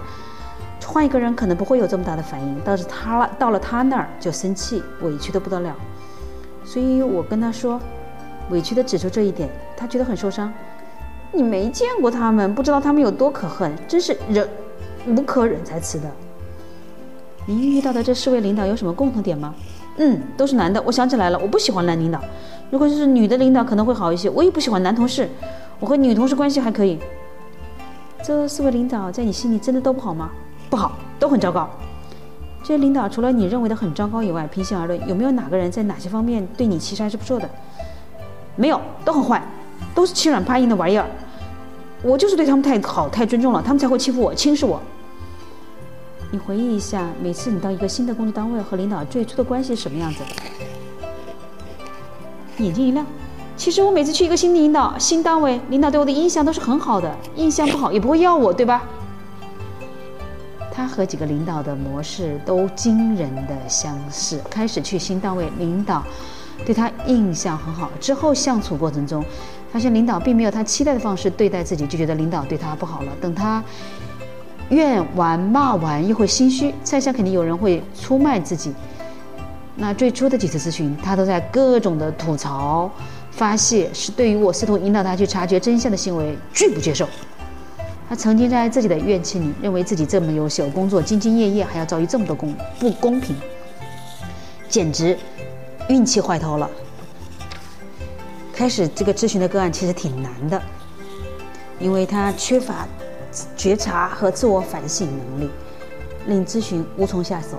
[0.86, 5.74] 换一个人可能不会有这么大的反应，但是他到了他那儿就生气，委屈的不得了。
[6.66, 7.80] 所以我跟他说，
[8.50, 10.52] 委屈的指出这一点，他觉得很受伤。
[11.32, 14.46] 你没见过他们，不知道他们有多可恨，真是忍
[15.08, 16.12] 无可忍才辞的。
[17.46, 19.56] 您遇到的这四位领导有什么共同点吗？
[19.98, 20.82] 嗯，都是男的。
[20.86, 22.20] 我想起来了，我不喜欢男领导。
[22.70, 24.30] 如果是女的领导可能会好一些。
[24.30, 25.30] 我也不喜欢男同事。
[25.82, 27.00] 我和女同事关系还可以。
[28.24, 30.30] 这四位领导在你心里真的都不好吗？
[30.70, 31.68] 不好，都很糟糕。
[32.62, 37.50] 这些领导除了你认为的很糟糕以外，平心而论，有没有哪个人在哪些方面对你其实还是不错的？
[38.56, 39.44] 没有，都很坏，
[39.96, 41.08] 都是欺软怕硬的玩意儿。
[42.04, 44.80] 我就是对他们太好、太尊重了，他们才会欺负我、轻视我。
[46.30, 50.24] 你回忆一下，每次你到一个新的工作单位和领导最初的关系是什么样子？
[52.60, 53.04] 眼睛一亮。
[53.62, 58.82] 其实我每次去一个新领导、新单位，领导对我的印象都是很好的，印象不好也不会要我，对吧？
[60.74, 64.42] 他和几个领导的模式都惊人的相似。
[64.50, 66.04] 开始去新单位，领导
[66.66, 69.24] 对他印象很好，之后相处过程中，
[69.72, 73.12] 发现领导并没有他期待的方式对待自己，就觉得领导对他不好了。
[73.22, 73.64] 等他
[74.70, 78.74] 怨完骂完，又会心虚，猜想肯定有人会出卖自己。
[79.76, 82.90] 那最初的几次咨询，他都在各种的吐槽。
[83.42, 87.10] 发泄是对于我试图引导他去察觉真相的行为拒不接受。
[88.08, 93.36] 他曾经在自己的怨气里，认为自己这么优秀，工作兢兢业业，还要遭遇这么多公不公平，
[94.70, 95.18] 简直
[95.90, 96.70] 运气坏透了。
[98.54, 100.62] 开始这个咨询的个案其实挺难的，
[101.80, 102.88] 因为他缺乏
[103.58, 105.50] 觉察和自我反省能力，
[106.28, 107.58] 令咨询无从下手。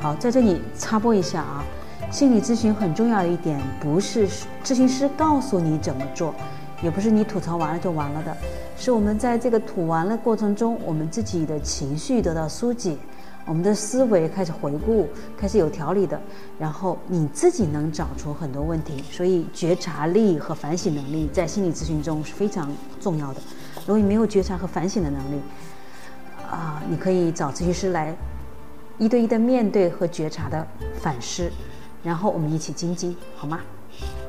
[0.00, 1.64] 好，在这里插播一下啊。
[2.12, 4.28] 心理咨询很重要的一点，不是
[4.62, 6.34] 咨询师告诉你怎么做，
[6.82, 8.36] 也不是你吐槽完了就完了的，
[8.76, 12.98] 是我们在这个吐完了过程中，我们自己的情绪得到疏解，
[13.46, 15.08] 我们的思维开始回顾，
[15.38, 16.20] 开始有条理的，
[16.58, 19.02] 然后你自己能找出很多问题。
[19.10, 23.40] 所以觉察力和反省能力在心理咨询中是非常重要的。
[23.86, 25.40] 如果你没有觉察和反省的能力，
[26.46, 28.14] 啊，你可以找咨询师来
[28.98, 30.66] 一对一的面对和觉察的
[31.00, 31.50] 反思。
[32.02, 33.60] 然后我们一起精进，好吗？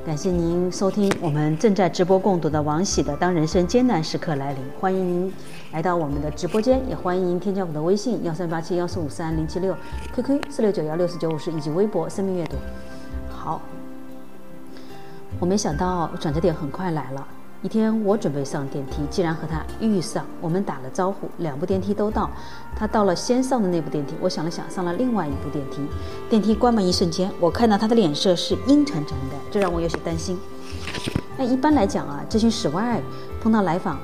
[0.05, 5.33] 感谢您收听我们正在直播共读的王喜的《当人生艰难时刻来临》，欢迎您
[5.71, 9.73] 来到我们的直播间，也欢迎您添加我的微信幺三八七幺四五三零七六
[10.13, 12.57] ，QQ 四六九幺六四九五十以及微博生命阅读。
[13.31, 13.61] 好，
[15.39, 17.27] 我没想到转折点很快来了。
[17.63, 20.25] 一天，我准备上电梯，竟然和他遇上。
[20.41, 22.29] 我们打了招呼，两部电梯都到。
[22.75, 25.79] 他到了先上的那部电梯，我想了想，上了另外一部电梯。
[26.29, 30.37] 电梯关门一瞬间，我看到他的脸色是阴沉沉的，这让我有些担心。
[31.37, 33.01] 那一般来讲啊，咨询室外
[33.41, 33.97] 碰到来访，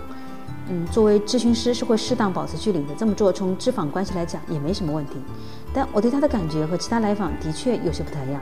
[0.70, 2.96] 嗯，作为咨询师是会适当保持距离的。
[2.98, 5.16] 这么做从知访关系来讲也没什么问题。
[5.74, 8.42] 但我对他的感觉和其他来访的确有些不太一样。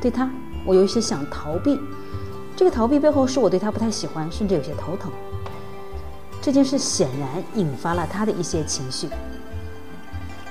[0.00, 0.30] 对他，
[0.64, 1.78] 我有一些想逃避。
[2.56, 5.10] 这个逃避背后是我对他不太喜欢，甚至有些头疼。
[6.40, 9.08] 这件事显然引发了他的一些情绪。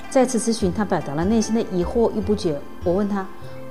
[0.09, 2.59] 再次咨询，他表达了内心的疑惑与不解。
[2.83, 3.25] 我问他：“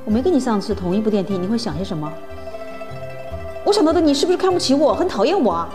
[0.05, 2.12] 我没跟你上次同一部电梯，你会想些什么？”
[3.64, 5.68] 我想到的你是不是看不起我，很讨厌我？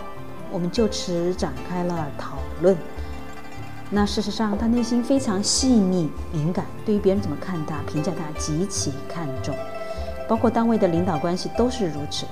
[0.50, 2.76] 我们就此展开了讨论。
[3.90, 9.54] 那事实上，他内心非常细腻敏感，对于别人怎么看他、评价他极其看重，
[10.28, 12.26] 包括单位的领导关系都是如此。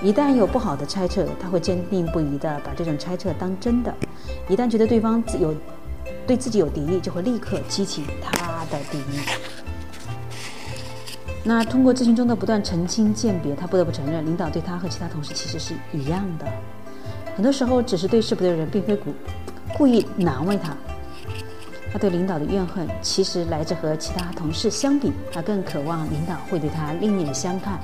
[0.00, 3.92] 一旦有不好的猜测，他会坚定不移地把这种猜测当真的；
[4.48, 5.52] 一旦觉得对方有
[6.24, 9.20] 对自己有敌意，就会立刻激起他的敌意。
[11.42, 16.46] 那通过咨询中的不断澄清鉴别，他不得不承认，领导对他和其他同事其实是一样的。
[17.34, 19.12] 很多时候只是对事不对人，并非故
[19.76, 20.76] 故意难为他。
[21.92, 27.78] 他对领导的怨恨，其实来自和其他同事相比，他更渴望领导会对他另眼相看，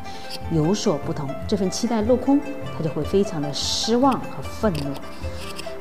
[0.51, 1.29] 有所不同。
[1.49, 2.39] 这份期待落空，
[2.77, 4.91] 他就会非常的失望和愤怒。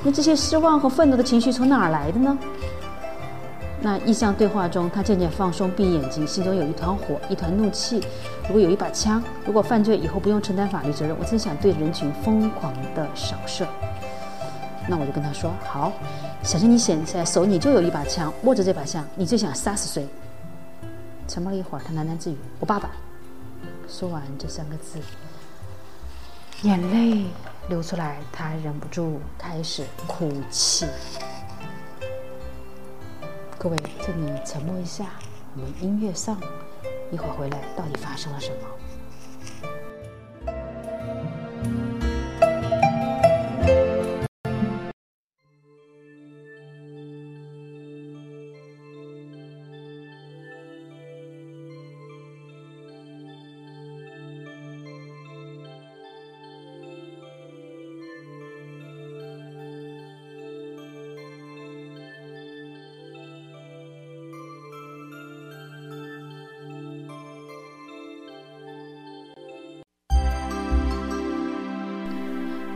[0.03, 2.37] 那这些失望和愤怒的情绪从哪儿来的呢？
[3.81, 8.01] 那意向对话中，他渐渐放松，闭眼睛，心中有一团火，一团怒气。
[8.47, 13.65] 如果有一把枪，如果犯罪以后不用承担法律责任，我真想对人群疯狂的扫射。
[14.87, 15.91] 那我就跟他说：“好，
[16.43, 20.05] 小心你现在手里就有一把枪，握着这把枪，你最想杀死谁？”
[21.25, 22.91] 沉默了一会儿，他喃喃自语：“我爸爸。”
[23.87, 24.99] 说完这三个字，
[26.63, 27.25] 眼泪
[27.69, 30.85] 流出来，他忍不住开始哭泣。
[33.57, 35.11] 各位，这里沉默一下，
[35.55, 36.37] 我们音乐上，
[37.09, 38.67] 一会儿回来，到底发生了什么？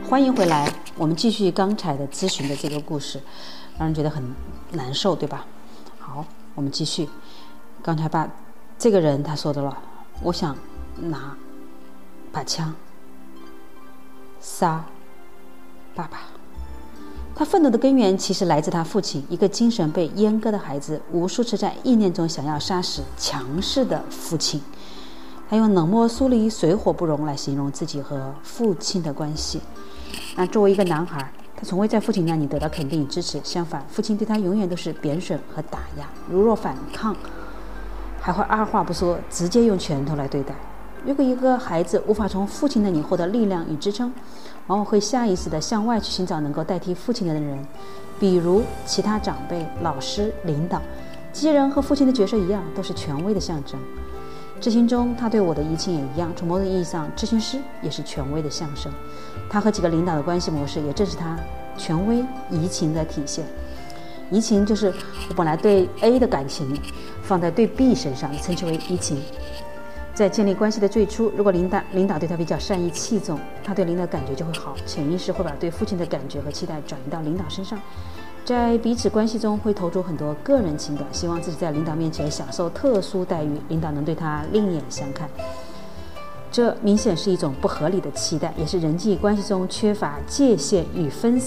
[0.08, 3.20] 欢迎回来，我们继续刚才的咨询的这个故事，
[3.76, 4.24] 让人觉得很
[4.72, 5.44] 难受，对吧？
[5.98, 7.06] 好，我们继续。
[7.82, 8.26] 刚才把
[8.78, 9.76] 这个人他说的了，
[10.22, 10.56] 我想
[10.96, 11.36] 拿
[12.32, 12.74] 把枪
[14.40, 14.82] 杀
[15.94, 16.20] 爸爸。
[17.36, 24.62] 他愤怒的根源其实来自他父亲，一个精神被阉割的孩子，无数次在意念中想要杀死强势的父亲。
[25.50, 29.60] 他用冷漠疏离、水火不容来形容自己和父亲的关系。
[30.36, 33.40] 那作为一个男孩，他从未在父亲那里得到肯定与支持。
[33.42, 36.08] 相反，父亲对他永远都是贬损和打压。
[36.30, 37.14] 如若反抗，
[38.20, 40.54] 还会二话不说，直接用拳头来对待。
[41.04, 44.12] 如果一个孩子无法从父亲那里获得力量与支撑，
[44.66, 47.64] 往往会下意识地向外去寻找能够代替父亲的人，
[48.18, 50.82] 比如其他长辈、老师、领导。
[51.32, 53.78] 这些人和父亲的角色一样，都是权威的象征。
[54.60, 56.32] 执行中，他对我的移情也一样。
[56.36, 58.92] 从某种意义上，咨询师也是权威的象征。
[59.48, 61.38] 他和几个领导的关系模式，也正是他
[61.76, 63.44] 权威移情的体现。
[64.30, 64.92] 移情就是
[65.28, 66.78] 我本来对 A 的感情
[67.22, 69.22] 放在对 B 身上，称之为移情。
[70.12, 77.78] 在建立关系的最初，如果领导领导对他比较善意器重，他对领导感觉就会好，潜意识会把对父亲的感觉和期待转移到领导身上。
[78.48, 85.28] 在彼此关系中，会投注很多个人情感，希望自己在领导面前享受特殊待遇，领导能对他另眼相看。
[86.50, 91.38] 这明显是一种不合理的期待，也是人际关系中缺乏界限与分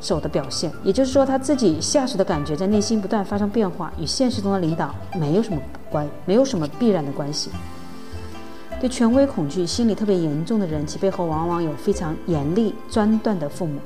[0.00, 0.72] 手的表现。
[0.82, 5.60] 也就是说，他自己下属的感觉在内心不断发生变化，与现实中的领导没有什么
[5.90, 7.50] 关，没有什么必然的关系。
[8.80, 13.78] 对权威恐惧心理特别严重的人，其背后往往有非常严厉专断的父母。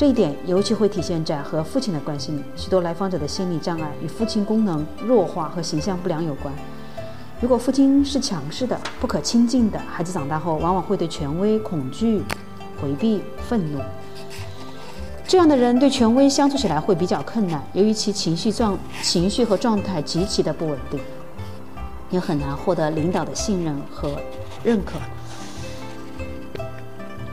[0.00, 2.42] 这一点尤其会体现在和父亲的关系里。
[2.56, 6.50] 许多来访者的心理障碍与父亲功能弱化和形象不良有关。
[7.38, 12.22] 如果父亲是强势的、不可亲近的，孩子长大后往往会对权威恐惧、
[12.80, 13.78] 回避、愤怒。
[15.28, 20.98] 这样的人对权威相处起来会比较困难，由于其情绪状、情绪和状态极其的不稳定，
[22.08, 24.18] 也很难获得领导的信任和
[24.64, 24.94] 认可。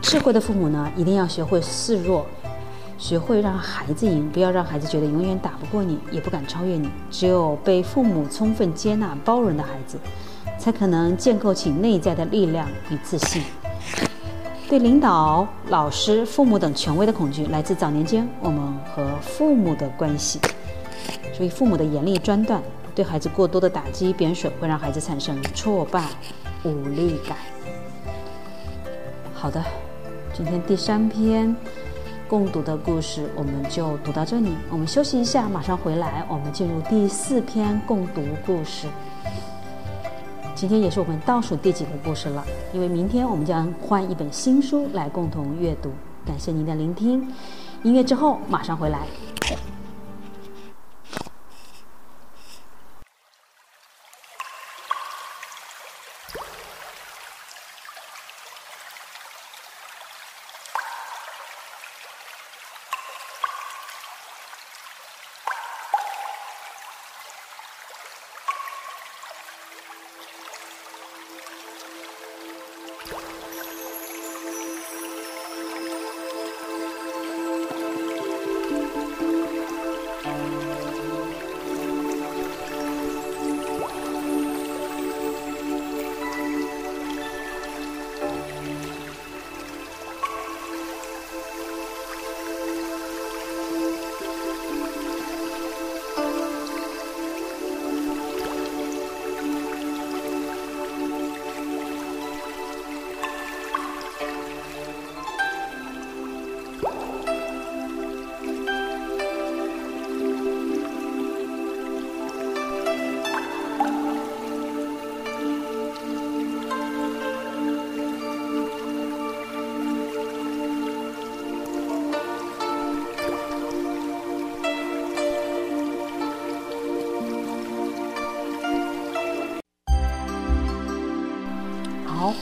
[0.02, 2.26] 智慧的父母呢，一定要学会示弱。
[2.98, 6.90] 学会让孩子赢，不要让孩子觉得永远打不过你，也不敢超越你。
[7.12, 10.00] 只有被父母充分接纳、包容的孩子，
[10.58, 13.44] 才可能建构起内在的力量与自信。
[14.68, 20.40] 对领导、老师、父母等权威的恐惧，来自早年间我们和父母的关系。
[21.34, 22.62] 所以，父母的严厉专断，
[22.96, 26.04] 对孩子过多的打击、贬损，会让孩子产生挫败、
[26.64, 27.38] 无力感。
[29.34, 29.64] 好的，
[30.34, 31.56] 今天第三篇。
[32.28, 34.54] 共读的故事，我们就读到这里。
[34.70, 36.26] 我们休息一下，马上回来。
[36.30, 38.88] 我们进入第四篇共读故事。
[40.54, 45.92] 今天也是我们倒数第几个故事了，因为明天我们将换一本新书来共同阅读。
[46.26, 47.32] 感谢您的聆听。
[47.84, 49.08] 音乐之后马上回来。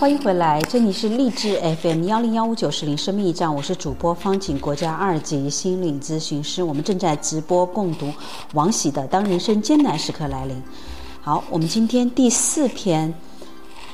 [0.05, 8.13] 欢迎回来，这里是励志 FM 幺零幺五九四零生命驿站，我是主播方景，国家二级心理咨询师，我们正在直播共读
[8.53, 10.55] 王喜的《当人生艰难时刻来临》。
[11.23, 13.11] 好，我们今天第四篇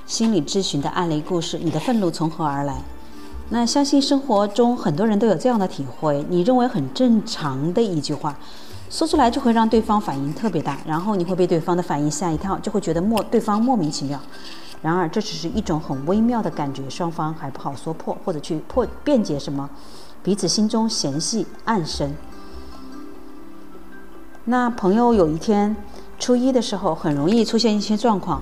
[0.05, 2.81] 心理咨询的案例故事，你的愤怒从何而来？
[3.47, 8.37] 那相信生活中很多人都有这样的体会，你认为很正常的一句话，
[8.89, 14.19] 说出来就会让对方反应特别大，然后你会被对方的反应吓一跳，就会觉得莫对方莫名其妙。
[14.81, 19.69] 然而，这只是一种很微妙的感觉，双方还不好说破，或者去破辩解什么，
[20.23, 22.11] 彼此心中嫌隙暗生。
[24.45, 25.75] 那朋友有一天
[26.17, 28.41] 初一的时候，很容易出现一些状况，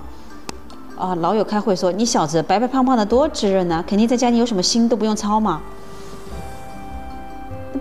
[0.98, 5.62] 啊，老友开会说：“你小子白白胖胖的多滋润呢，肯定在家里有什么心都不用操嘛。”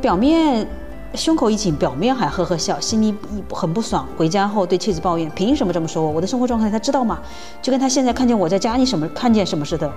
[0.02, 0.68] 表面。
[1.14, 3.14] 胸口一紧，表面还呵呵笑，心里
[3.50, 4.06] 很不爽。
[4.16, 6.10] 回家后对妻子抱怨：“凭什么这么说我？
[6.10, 7.18] 我的生活状态他知道吗？
[7.62, 9.90] 就跟他现在看见我在家里什么看见什么似的。”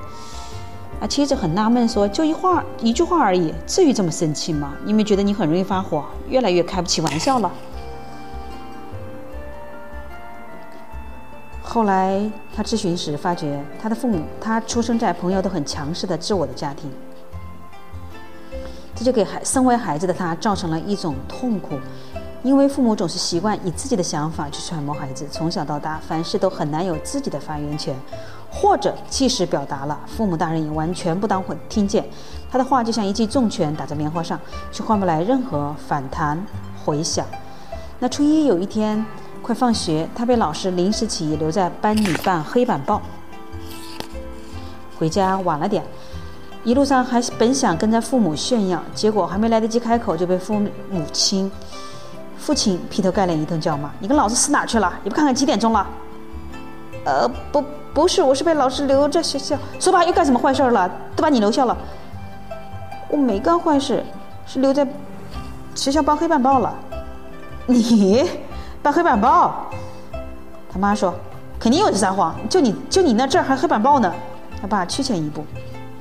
[1.02, 4.74] 啊，妻子很纳闷说：“就一话一句话而已，至于这么生气吗？
[4.86, 7.52] 因为觉得你很容易发火，越来越开不起玩笑了。”
[11.62, 12.22] 后来
[12.56, 16.90] 他咨询时发觉，他的父母，他出生在朋友都很强势的自我的家庭。
[19.02, 21.80] 这就给孩身为孩子的他造成了一种痛苦，
[22.44, 27.96] 因为父母总是习惯以自己的想法去揣摩孩子，从小到大凡事都很难有自己的发言权，
[28.52, 32.08] 或者即使表达了，父母大人也完全不当回听见，
[32.52, 34.40] 他的话就像一记重拳打在棉花上，
[34.72, 36.40] 却换不来任何反弹
[36.86, 37.26] 回响。
[37.98, 39.04] 那初一有一天
[39.42, 43.02] 快放学，他被老师临时起意留在班里办黑板报，
[45.00, 45.84] 回家晚了点。
[46.64, 51.52] 一路上还本想跟着父母炫耀，结果还没来得及开口，就被父母亲、
[52.38, 54.94] 父亲劈头盖脸一顿叫骂：“你跟老子死哪去了？
[55.04, 55.88] 也不看看几点钟了？”
[57.04, 57.64] 呃，不，
[57.96, 59.58] 不是，我是被老师留在学校。
[59.80, 60.88] 说吧，又干什么坏事了？
[61.16, 61.76] 都把你留校了。
[63.10, 64.04] 我没干坏事，
[64.46, 64.88] 是留在
[65.74, 66.76] 学校办黑板报了。
[67.66, 68.30] 你
[68.84, 69.66] 办黑板报？
[70.72, 71.12] 他妈说
[71.60, 74.14] ：“肯定又是撒谎，就你就你那这还黑板报呢。”
[74.62, 75.44] 他爸趋前一步。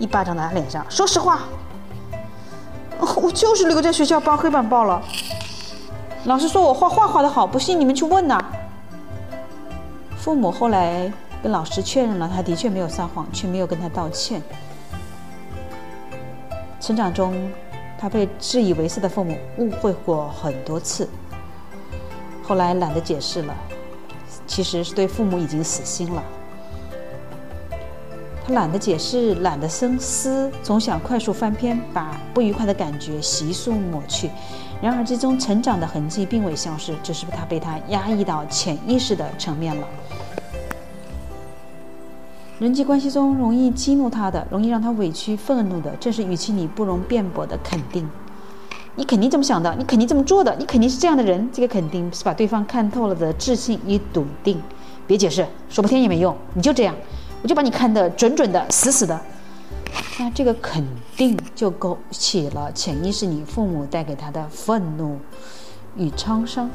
[0.01, 1.43] 一巴掌打他脸上，说实话，
[2.99, 5.01] 我就是留在学校帮黑板报了。
[6.25, 8.43] 老师说我画画画的好，不信你们去问呐。
[10.17, 14.43] 父母后来跟老师确认了，他的确没有撒谎，却没有跟他道歉。
[16.81, 17.51] 成长中，
[17.99, 21.09] 他被自以为是的父母误会过很多次，
[22.43, 23.55] 后来懒得解释了，
[24.47, 26.23] 其实是对父母已经死心了。
[28.51, 34.31] 懒得解释，懒得深思，总想快速翻篇，把不愉快的感觉悉数抹去。
[34.83, 39.87] 然而，这种成长的痕迹并未消失，只是他被他压抑到潜意识的层面了。
[42.59, 48.09] 人际关系中容易激怒他的，容易让他委屈愤怒的，正是语气里不容辩驳的肯定。
[48.97, 51.49] 你肯定这么想的，你肯定这么做的，你肯定是这样的人。
[51.53, 54.61] 这个肯定是把对方看透了的自信与笃定。
[55.07, 56.95] 别解释，说不听也没用，你就这样。
[57.43, 59.19] 我就把你看得准准的、死死的，
[60.19, 60.87] 那这个肯
[61.17, 65.19] 定就勾起了潜意识里父母带给他的愤怒
[65.97, 66.69] 与创伤。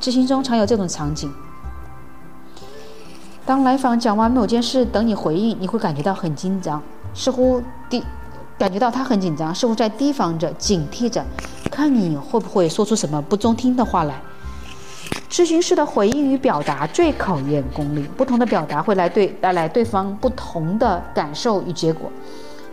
[0.00, 1.30] 执行中常有这种场景：
[3.44, 6.82] 当来访讲完某件事，等你回应，你会感觉到很紧张，
[7.14, 8.02] 似乎提
[8.58, 11.22] 感觉到他很紧张，似乎在提防着、警惕着，
[11.70, 14.18] 看你会不会说出什么不中听的话来。
[15.30, 22.10] 咨询师的回应与表达最考验功力，不同的表达会来对带来对方不同的感受与结果。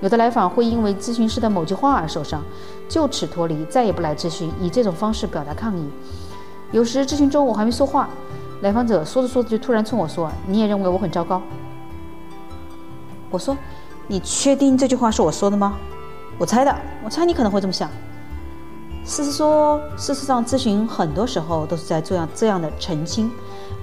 [0.02, 2.42] 有的来访会因为咨询师的某句话而受伤，
[2.88, 5.90] 就此脱离，再也不来咨询，以这种方式表达抗议。
[6.72, 8.10] 有时咨询中我还没说话，
[8.62, 11.42] 来访者说着说着就突然冲我说：“你也认为我很糟糕？”
[13.32, 13.58] 我说
[14.08, 15.78] ：“你确定这句话是我说的吗？”
[16.38, 17.90] 我猜的，我猜你可能会这么想。
[19.10, 23.32] 事实说，事实上，咨询很多时候都是在这样这样的澄清。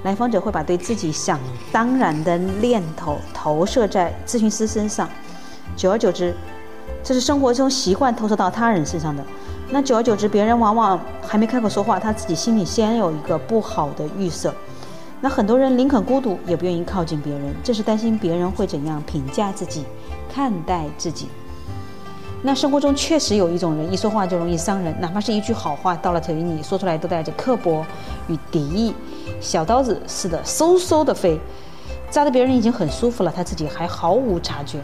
[0.04, 1.40] 来访者会把对自己想
[1.72, 5.08] 当然的念头投射在咨询师身上，
[5.74, 6.32] 久而久之，
[7.02, 9.24] 这是生活中习惯投射到他人身上的。
[9.68, 14.54] 那久而久之，别人往往还没开口说话，他自己心里先有一个不好的预设。
[15.20, 19.84] 那很多人宁肯孤独，也不愿意靠近别人，这是担心别人会怎样评价自己，
[20.32, 21.26] 看待自己。
[22.46, 27.84] 那生活中确实有一种人，一说话就容易伤人，哪怕是一句好话，到了嘴里说出来都带着刻薄
[28.28, 28.94] 与敌意，
[29.40, 31.36] 小刀子似的嗖嗖的飞，
[32.08, 34.78] 扎得别人已经很舒服了，他自己还毫无察觉。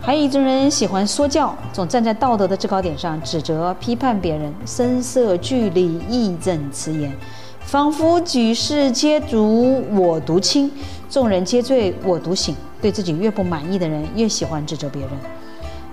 [0.00, 7.14] 还有一种人喜欢说教，总站在道德的制高点上指责、批判别人，声色俱厉、义正辞严，
[7.60, 10.72] 仿佛举世皆浊我独清，
[11.10, 12.56] 众人皆醉我独醒。
[12.80, 15.10] 对自己越不满意的人，越喜欢指责别人，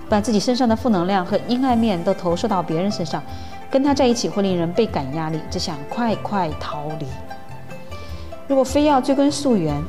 [0.08, 3.22] 把自己身上的负能量和阴暗面都投射到别人身上，
[3.70, 7.06] 跟他在一起会令人倍感压力，只想快快逃离。
[8.46, 9.82] 如果非要追根溯源，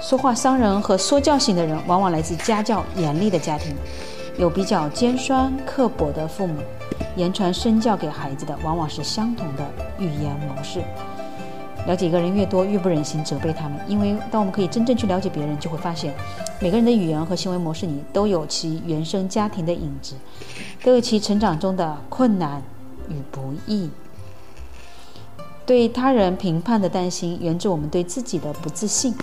[0.00, 3.74] 说话伤人和说教型的人，往往来自家教严厉的家庭，
[4.38, 6.60] 有比较尖酸刻薄的父母。
[7.16, 9.64] 言传身教给孩子的，往往是相同的
[9.98, 10.80] 语言模式。
[11.86, 16.12] 了解一个人越多，越不忍心责备他们，因为当我们可以真正去了解别人，就会发现，
[16.60, 20.14] 每个人的语言和行为模式里都有其原生家庭的影子，
[20.82, 22.62] 都有其成长中的困难
[23.08, 23.88] 与不易。
[25.64, 29.14] 对他人评判的担心，源自我们对自己的不自信。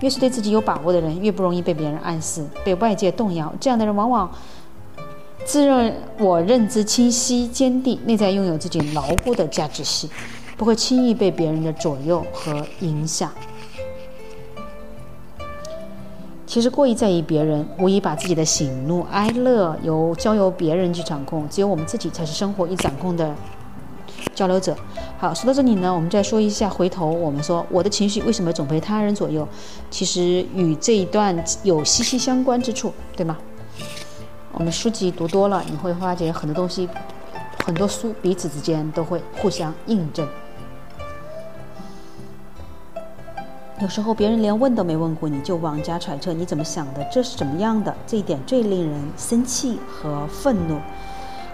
[0.00, 3.52] 越是对自己有把握的人，越不容易被别人暗示、被外界动摇。
[3.58, 4.30] 这样的人往往。
[5.44, 10.10] 自认我认知清晰坚定，内在拥有自己牢固的价值系，
[10.56, 13.30] 不会轻易被别人的左右和影响。
[16.46, 23.34] 其实过于在意别人，无疑把自己的喜怒哀乐由交由别人去掌控，只有我们自己才是生活易掌控的
[24.34, 24.74] 交流者。
[25.18, 29.46] 好，说到这里呢，我们再说一下，回头我们说我的情绪为什么总被他人左右，
[29.90, 33.36] 其实与这一段有息息相关之处，对吗？
[34.52, 36.88] 我们书籍读多了，你会发觉很多东西，
[37.66, 40.26] 很多书彼此之间都会互相印证。
[43.78, 47.94] 有时候别人连问都没问过你就妄加揣测你怎么想的，这是怎么样的？
[48.06, 50.78] 这一点最令人生气和愤怒。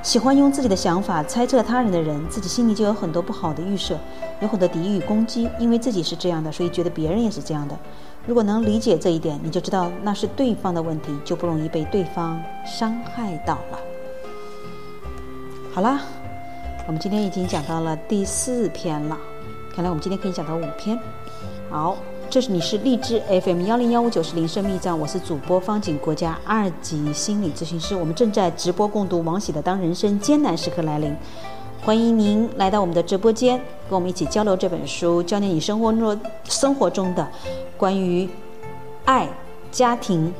[0.02, 3.98] 喜欢用自己的想法猜测他人的人，自己心里就有很多不好的预设，
[4.40, 7.76] 有很多敌意攻击，因为自己是这样的，所以觉得别人也是这样的。
[8.24, 13.78] 如果能理解这一点，你就知道那是对方的问题，就不容易被对方伤害到了。
[15.72, 16.00] 好啦，
[16.86, 19.18] 我们今天已经讲到了第四篇了，
[19.74, 20.96] 看来我们今天可以讲到五篇。
[21.70, 21.96] 好，
[22.32, 31.10] 这是你是荔枝 FM 幺零幺五九是铃声密藏，我是主播方景，国家二级心理咨询师，我们正在直播共读王喜的《当人生艰难时刻来临》。
[31.84, 37.28] 欢迎您来到我们的直播间，跟我们一起交流这本书，教你你生活中生活中的
[37.76, 38.26] 关于
[39.04, 39.28] 爱、
[39.70, 40.32] 家庭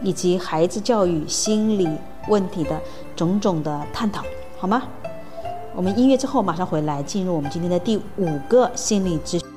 [0.00, 1.86] 以及孩子教育、心理
[2.28, 2.80] 问题的
[3.14, 4.24] 种种的探讨，
[4.56, 4.82] 好吗？
[5.76, 9.51] 我们音乐之后马上回来，进入我们今天的第五个心理咨询。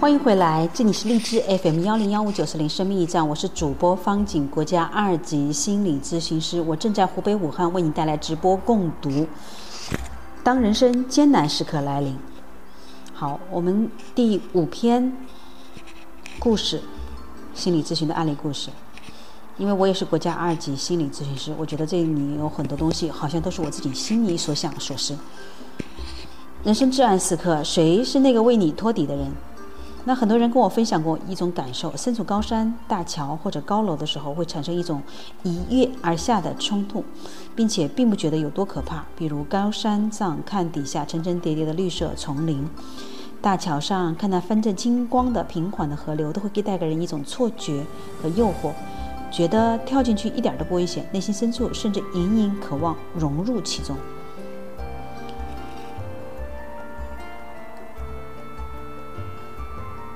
[0.00, 9.26] 欢迎回来，这里是荔枝 FM 幺零幺五九四零生命驿站，我是主播方景，国家二级心理咨询师，我正在湖北武汉为你带来直播共读。
[10.44, 12.16] 当人生艰难时刻来临，
[13.12, 15.12] 好，我们第五篇
[16.38, 16.80] 故事，
[17.52, 18.70] 心理咨询的案例故事。
[19.56, 25.18] 因为我也是国家二级心理咨询师，我觉得这里有很多东西，好像都是我自己心里所想所思。
[26.62, 29.32] 人生至暗时刻，谁是那个为你托底的人？
[30.04, 35.02] 那很多人跟我分享过一种感受：身处高山、大桥或者高楼的时候，会产生一种
[35.42, 37.04] 一跃而下的冲动，
[37.54, 39.04] 并且并不觉得有多可怕。
[39.14, 42.66] 比如高山上看底下层层叠叠的绿色丛林，
[43.42, 47.84] 大桥上看那翻着金光的平缓的河流，都会给带给人一种错觉
[48.22, 48.72] 和诱惑，
[49.30, 53.94] 觉得跳进去一点都不危险，内心深处甚至隐隐渴望融入其中。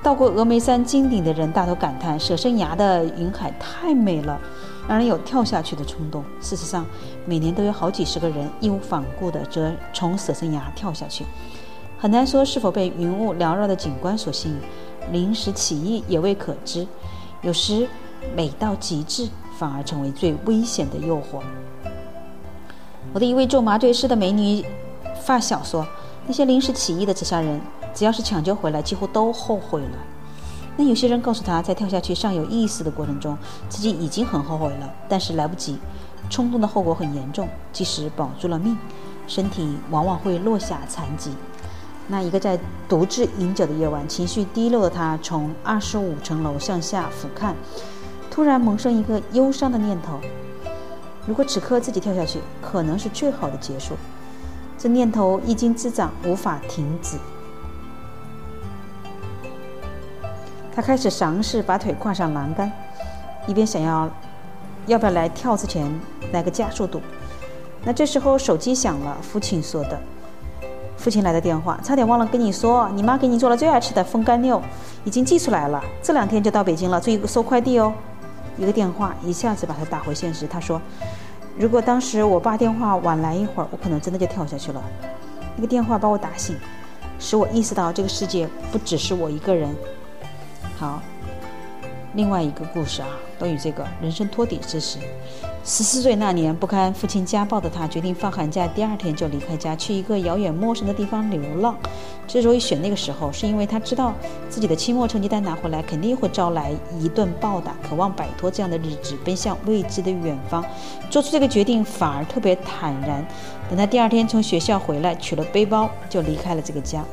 [0.03, 4.37] 到过峨眉山金顶的人大都感叹，舍身崖的云海太美了，
[4.85, 6.21] 让人有跳下去的冲动。
[6.41, 6.85] 事实上，
[7.25, 11.23] 每年都有好几十个人义无反顾地则从舍身崖跳下去。
[11.97, 14.59] 很难说是否被云雾缭绕的景观所吸引，
[15.09, 16.85] 临时起意也未可知。
[17.41, 17.87] 有时，
[18.35, 21.41] 美到极致反而成为最危险的诱惑。
[23.13, 24.65] 我的一位做麻醉师的美女
[25.21, 25.87] 发小说，
[26.27, 27.61] 那些临时起意的自杀人，
[27.93, 29.97] 只要是抢救回来，几乎都后悔了。
[30.75, 33.37] 那有些人告诉他，在跳下去尚有意识的过程中，
[33.69, 35.77] 自己已经很后悔了，但是来不及，
[36.29, 38.75] 冲动的后果很严重，即使保住了命，
[39.27, 41.31] 身体往往会落下残疾。
[42.07, 47.53] 那一个在独自饮酒的夜晚，情绪低落的他，从二十五层楼向下俯瞰，
[48.31, 50.19] 突然萌生一个忧伤的念头：
[51.27, 53.93] 如果此刻自己跳下去，可能是最好的结束。
[54.75, 57.17] 这念头一经滋长，无法停止。
[60.75, 62.71] 他开始尝试把腿跨上栏杆，
[63.45, 64.09] 一边想要
[64.87, 65.87] 要不要来跳之前
[66.31, 66.99] 来个加速度。
[67.83, 69.99] 那这时候手机响了，父亲说的，
[70.97, 74.61] 父亲来的电话，差点忘了跟你说，你妈给你做了最爱吃的风干肉，
[75.03, 77.93] 已经寄出来了，这两天就到北京了，注意收快递哦。
[78.57, 80.47] 一个电话一下子把他打回现实。
[80.47, 80.81] 他说，
[81.57, 84.81] 如果当时我爸电话晚来一会儿，我可能真的就跳下去了。
[85.55, 86.55] 那个电话把我打醒，
[87.19, 89.69] 使我意识到这个世界不只是我一个人。
[90.77, 91.01] 好，
[92.15, 93.07] 另外一个故事啊，
[93.39, 94.97] 都与这个人生托底之时。
[95.65, 101.77] 十四岁那年，不堪父亲家暴的他，决定放寒假第二天就离开家，去一个遥远陌生的地方流浪。
[102.27, 104.13] 之所以选那个时候，是因为他知道
[104.49, 110.65] 自己的期末成绩单拿回来，肯定会招来一顿暴打，渴望摆脱这样的日子，奔向未知的远方。
[111.09, 113.25] 做出这个决定，反而特别坦然。
[113.69, 117.05] 等他第二天从学校回来，取了背包，就离开了这个家。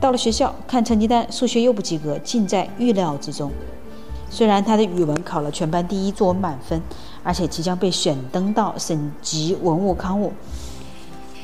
[0.00, 3.52] 到了学校，看成绩单，数学又不及格，尽在预料之中。
[4.30, 6.80] 虽然他的语文考了全班第一，作文满分，
[7.22, 10.32] 而且即将被选登到省级文物刊物，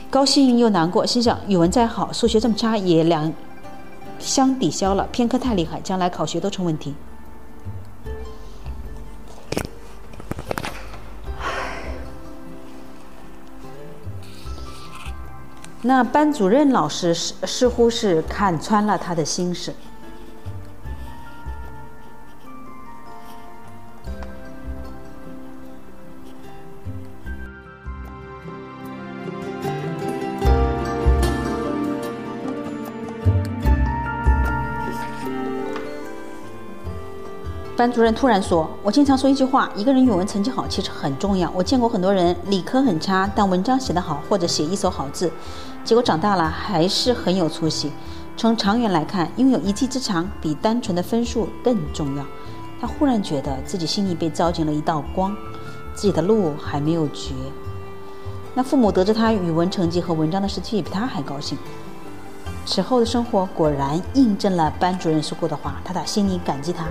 [0.09, 3.31] 高兴又难过，心想语文再好，数学这么差也两
[4.19, 5.07] 相抵消了。
[5.13, 6.95] 偏科太厉害，将来考学都成问题。
[15.87, 19.73] 那班主任老师似似乎是看穿了他的心事。
[37.77, 41.49] 班主任突然说：“我经常说一句话，一个人语文成绩好其实很重要。
[41.55, 45.31] 我见过很多人理科很差，但文章写得好，或者写一手好字，
[45.87, 47.93] 结果长大了还是很有出息。
[48.37, 52.27] 从长远来看，拥有一技之长比单纯的分数更重要。”
[52.79, 55.35] 他忽然觉得自己心里被照进了一道光，
[55.95, 57.33] 自己的路还没有绝。
[58.53, 61.57] 那父母得知他语文成绩和文章的事情，比他还高兴。
[62.67, 66.85] 此后的生活果然印证了班主任说过的话，他打心里感激他。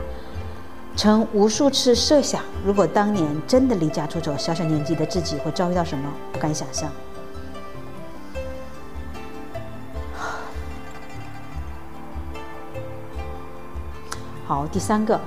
[0.95, 6.09] 曾无数次设想，如果当年真的离家出走，小小年纪的自己会遭遇到什么？
[6.31, 6.89] 不敢想象。
[14.47, 15.19] 好，第三个，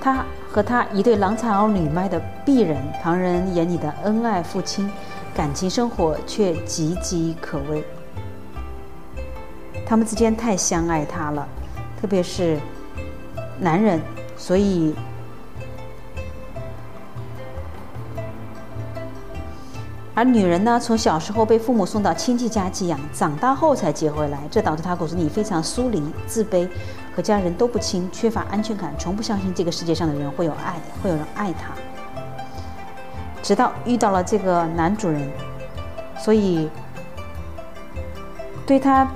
[0.00, 4.90] 他和他一对郎才女貌的璧人，旁人眼里的恩爱父亲，
[5.34, 7.84] 感情生活却岌岌可危。
[9.86, 11.46] 他们之间太相爱他了，
[12.00, 12.58] 特别是
[13.60, 14.00] 男人。
[14.38, 14.94] 所以，
[20.14, 26.68] 而女人呢，从小时候被父母送到亲戚家寄养，长大后才接回来，这导致她骨子里非常疏离、自卑，
[27.16, 31.72] 和家人都不亲，缺乏安全感，从不相信这个世界上的人会有爱，会有人爱他。
[33.42, 35.28] 直到遇到了这个男主人，
[36.18, 36.68] 所以
[38.66, 39.08] 对他。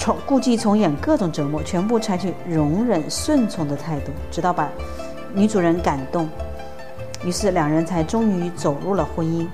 [0.00, 4.70] 从故伎重演，各种折磨，全部采取容忍、顺从的态度，直到把
[5.34, 6.26] 女主人感动，
[7.24, 9.46] 于是两人才终于走入了婚姻。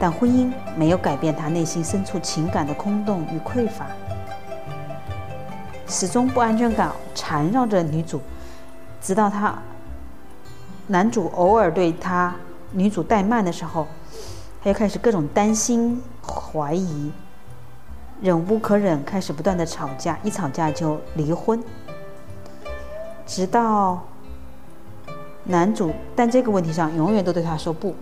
[0.00, 3.86] 但婚姻没有改变他内心深处情感的空洞与匮乏，
[5.88, 8.20] 始终不安全感缠绕着女主，
[9.00, 9.58] 直到他
[10.86, 12.36] 男主偶尔对他
[12.72, 13.86] 女主怠慢的时候，
[14.62, 17.10] 他又开始各种担心、怀疑。
[18.20, 21.62] 忍无可忍，开始不断的吵架，一吵架就离婚，
[23.24, 24.02] 直到
[25.44, 27.94] 男主但这个问题上永远都对他说不，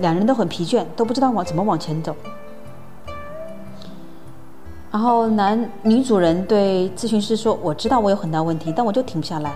[0.00, 2.16] 两人都很疲倦，都不知道往怎么往前走。
[4.96, 9.52] 然后男女主人对咨询师说：“我知道我有很大问题，但我就停不下来。”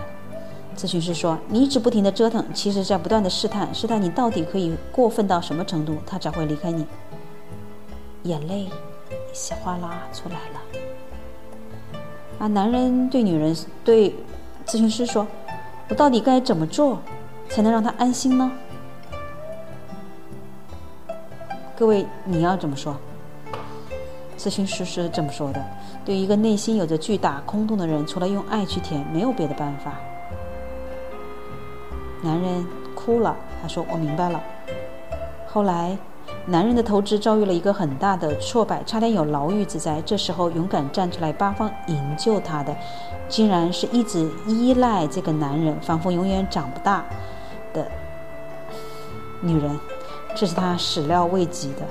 [0.77, 6.85] 咨询师说：“你一直不停的折腾，其实在不断的试探，试探你到底可以过分到什么程度，他才会离开你。”
[8.21, 8.69] 眼泪
[9.63, 11.99] 哗啦出来了。
[12.37, 14.15] 啊，男人对女人对
[14.67, 15.25] 咨询师说
[15.89, 16.99] ：“我到底该怎么做，
[17.49, 18.51] 才能让他安心呢？
[21.75, 22.95] 各位，你要怎么说？
[24.41, 25.63] 咨询师是这么说的：
[26.03, 29.99] 对于一个内心有着巨大空洞的人，除了用爱去填，没有别的办法。
[32.23, 32.65] 男人
[32.95, 34.41] 哭了，他说：“我明白了。”
[35.45, 35.95] 后来，
[36.47, 40.01] 男人的投资遭遇了一个很大的挫败，差点有牢狱之灾。
[40.03, 42.75] 这时候，勇敢站出来八方营救他的，
[43.29, 47.05] 竟然是一直依赖这个男人，仿佛永远长不大
[47.73, 47.85] 的
[49.39, 49.79] 女人。
[50.33, 51.81] 这是他始料未及的。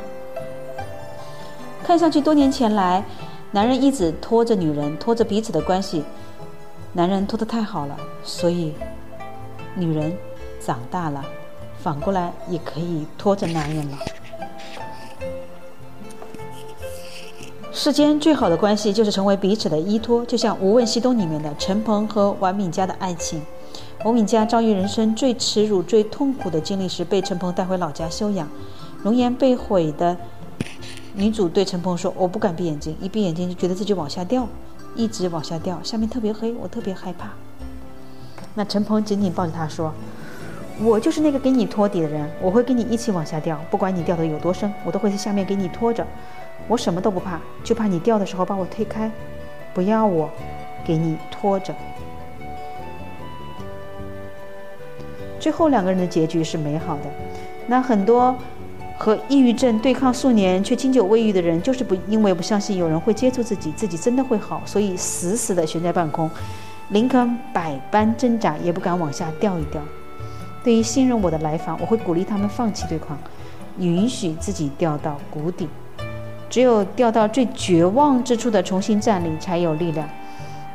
[1.91, 3.05] 看上去多年前来，
[3.51, 6.05] 男人一直拖着女人，拖着彼此的关系。
[6.93, 8.73] 男人拖得太好了，所以
[9.75, 10.17] 女人
[10.65, 11.25] 长大了，
[11.83, 13.99] 反过来也可以拖着男人了。
[17.73, 23.43] 世间最好的关系就是成为彼此的依托，就像《无问西东》里面的陈鹏和王敏佳的爱情。
[24.05, 28.49] 王敏佳遭遇人生最耻辱、最痛苦的经历时，被陈鹏带回老家休养，
[29.03, 30.17] 容颜被毁的。
[31.13, 34.47] 女主对陈鹏说：“我不敢闭眼睛，一闭眼睛就觉得自己往下掉，
[34.95, 37.31] 一直往下掉，下面特别黑，我特别害怕。”
[38.55, 39.93] 那陈鹏紧紧抱着她说
[40.81, 46.07] ：“我就是那个给你托底的人，我会跟你一起往下掉，不管你掉的有多深，我都会在下面给你拖着。
[46.69, 49.11] 我什么都不怕，就怕你掉的时候把我推开，
[49.75, 50.31] 不要我
[50.85, 51.75] 给你拖着。”
[55.41, 57.03] 最后两个人的结局是美好的。
[57.67, 58.37] 那很多。
[59.03, 66.31] 和抑郁症对抗数年却经久未愈的人，就是不因为不相信有人会接触自己，自己真的会好，所以死死地悬在半空。
[66.91, 69.81] 林肯百般挣扎，也不敢往下掉一掉。
[70.63, 73.17] 对于信任我的来访，我会鼓励他们放弃对抗，
[73.79, 75.67] 允许自己掉到谷底。
[76.51, 80.07] 只有掉到最绝望之处的重新站立，才有力量。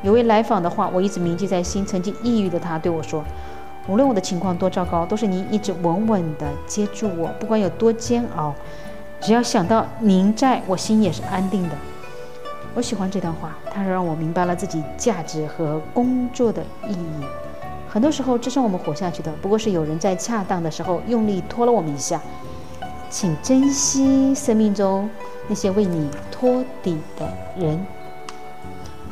[0.01, 1.85] 有位来访的话，我一直铭记在心。
[1.85, 3.23] 曾经抑郁的他对我说。
[3.87, 8.53] 无论我的情况多糟糕，都是您一直稳稳的接住我，不管有多煎熬，
[9.21, 11.75] 只要想到您在我心也是安定的。
[12.73, 17.25] 我喜欢这段话，它让我明白了自己价值和工作的意义。
[17.87, 22.19] 很多时候，支撑我们活下去的，不过是有人在恰当的时候用力拖了我们一下。
[23.09, 25.09] 请珍惜生命中
[25.47, 27.85] 那些为你托底的人。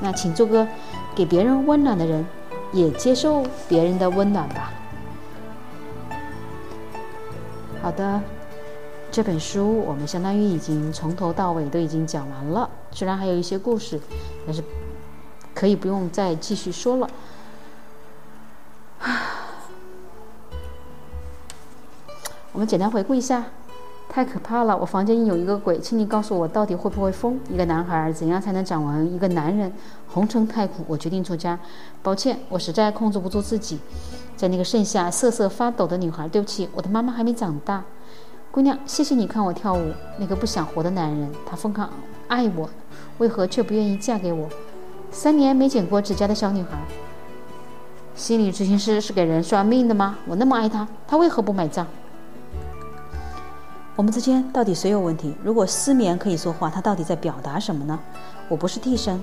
[0.01, 0.67] 那请做个
[1.15, 2.25] 给别人温暖的人。
[2.73, 4.73] 也接受别人的温暖吧。
[7.81, 8.21] 好的，
[9.11, 13.99] 这本书我们相当于已经从头到尾都已经讲完了，虽然还有一些故事，
[14.45, 14.63] 但是
[15.53, 17.09] 可以不用再继续说了。
[22.53, 23.45] 我们简单回顾一下。
[24.13, 24.77] 太可怕了！
[24.77, 27.35] 我房间有一个鬼，请你告诉我，到底会不会疯？
[27.49, 29.73] 一个男孩怎样才能长成一个男人？
[30.07, 31.57] 红尘太苦，我决定出家。
[32.03, 33.79] 抱歉，我实在控制不住自己。
[34.35, 37.83] 在那个盛夏瑟瑟发抖的女孩，对不起，我的妈妈还没长大。
[38.51, 39.91] 姑娘，谢谢你看我跳舞。
[40.19, 41.89] 那个不想活的男人，他疯狂
[42.27, 42.69] 爱我，
[43.17, 44.47] 为何却不愿意嫁给我？
[45.09, 46.77] 三年没剪过指甲的小女孩。
[48.13, 50.19] 心理咨询师是给人算命的吗？
[50.27, 51.87] 我那么爱他，他为何不买账？
[53.95, 55.35] 我们之间到底谁有问题？
[55.43, 57.99] 如果失眠可以说话，他到底在表达什么呢？
[58.49, 59.21] 我不是替身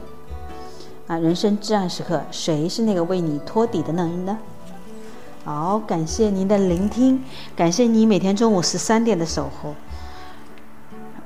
[1.08, 1.18] 啊！
[1.18, 4.38] 人生至暗时刻，谁是那个为你托底的男人呢？
[5.44, 7.20] 好，感谢您的聆听，
[7.56, 9.74] 感谢你每天中午十三点的守候。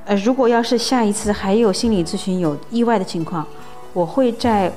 [0.06, 3.46] 呃，如果要是下一次还有心理咨询有意外的情况，
[3.92, 4.72] 我会在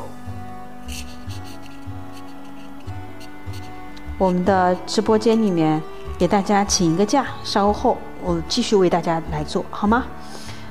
[4.17, 5.81] 我们的直播间里面
[6.17, 7.95] 给大家请一个假，稍后。
[8.27, 10.03] 我继续为大家来做好吗？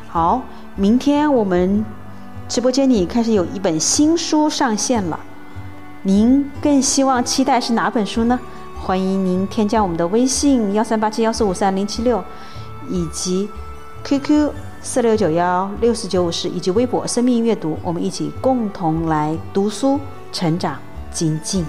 [0.09, 0.43] 好，
[0.75, 1.83] 明天我们
[2.47, 5.19] 直播间里开始有一本新书上线了。
[6.03, 8.39] 您更希望期待是哪本书呢？
[8.79, 12.23] 欢迎您添加我们的微信幺三八七幺四五三零七六，
[12.91, 13.49] 以及
[14.05, 14.53] QQ
[14.83, 19.99] 四六九幺六四九五四，以及微博生命阅读，我们一起共同来读书、
[20.31, 20.77] 成长、
[21.11, 21.65] 精进。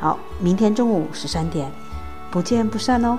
[0.00, 1.70] 好，明天中午十三点，
[2.30, 3.18] 不见不散哦。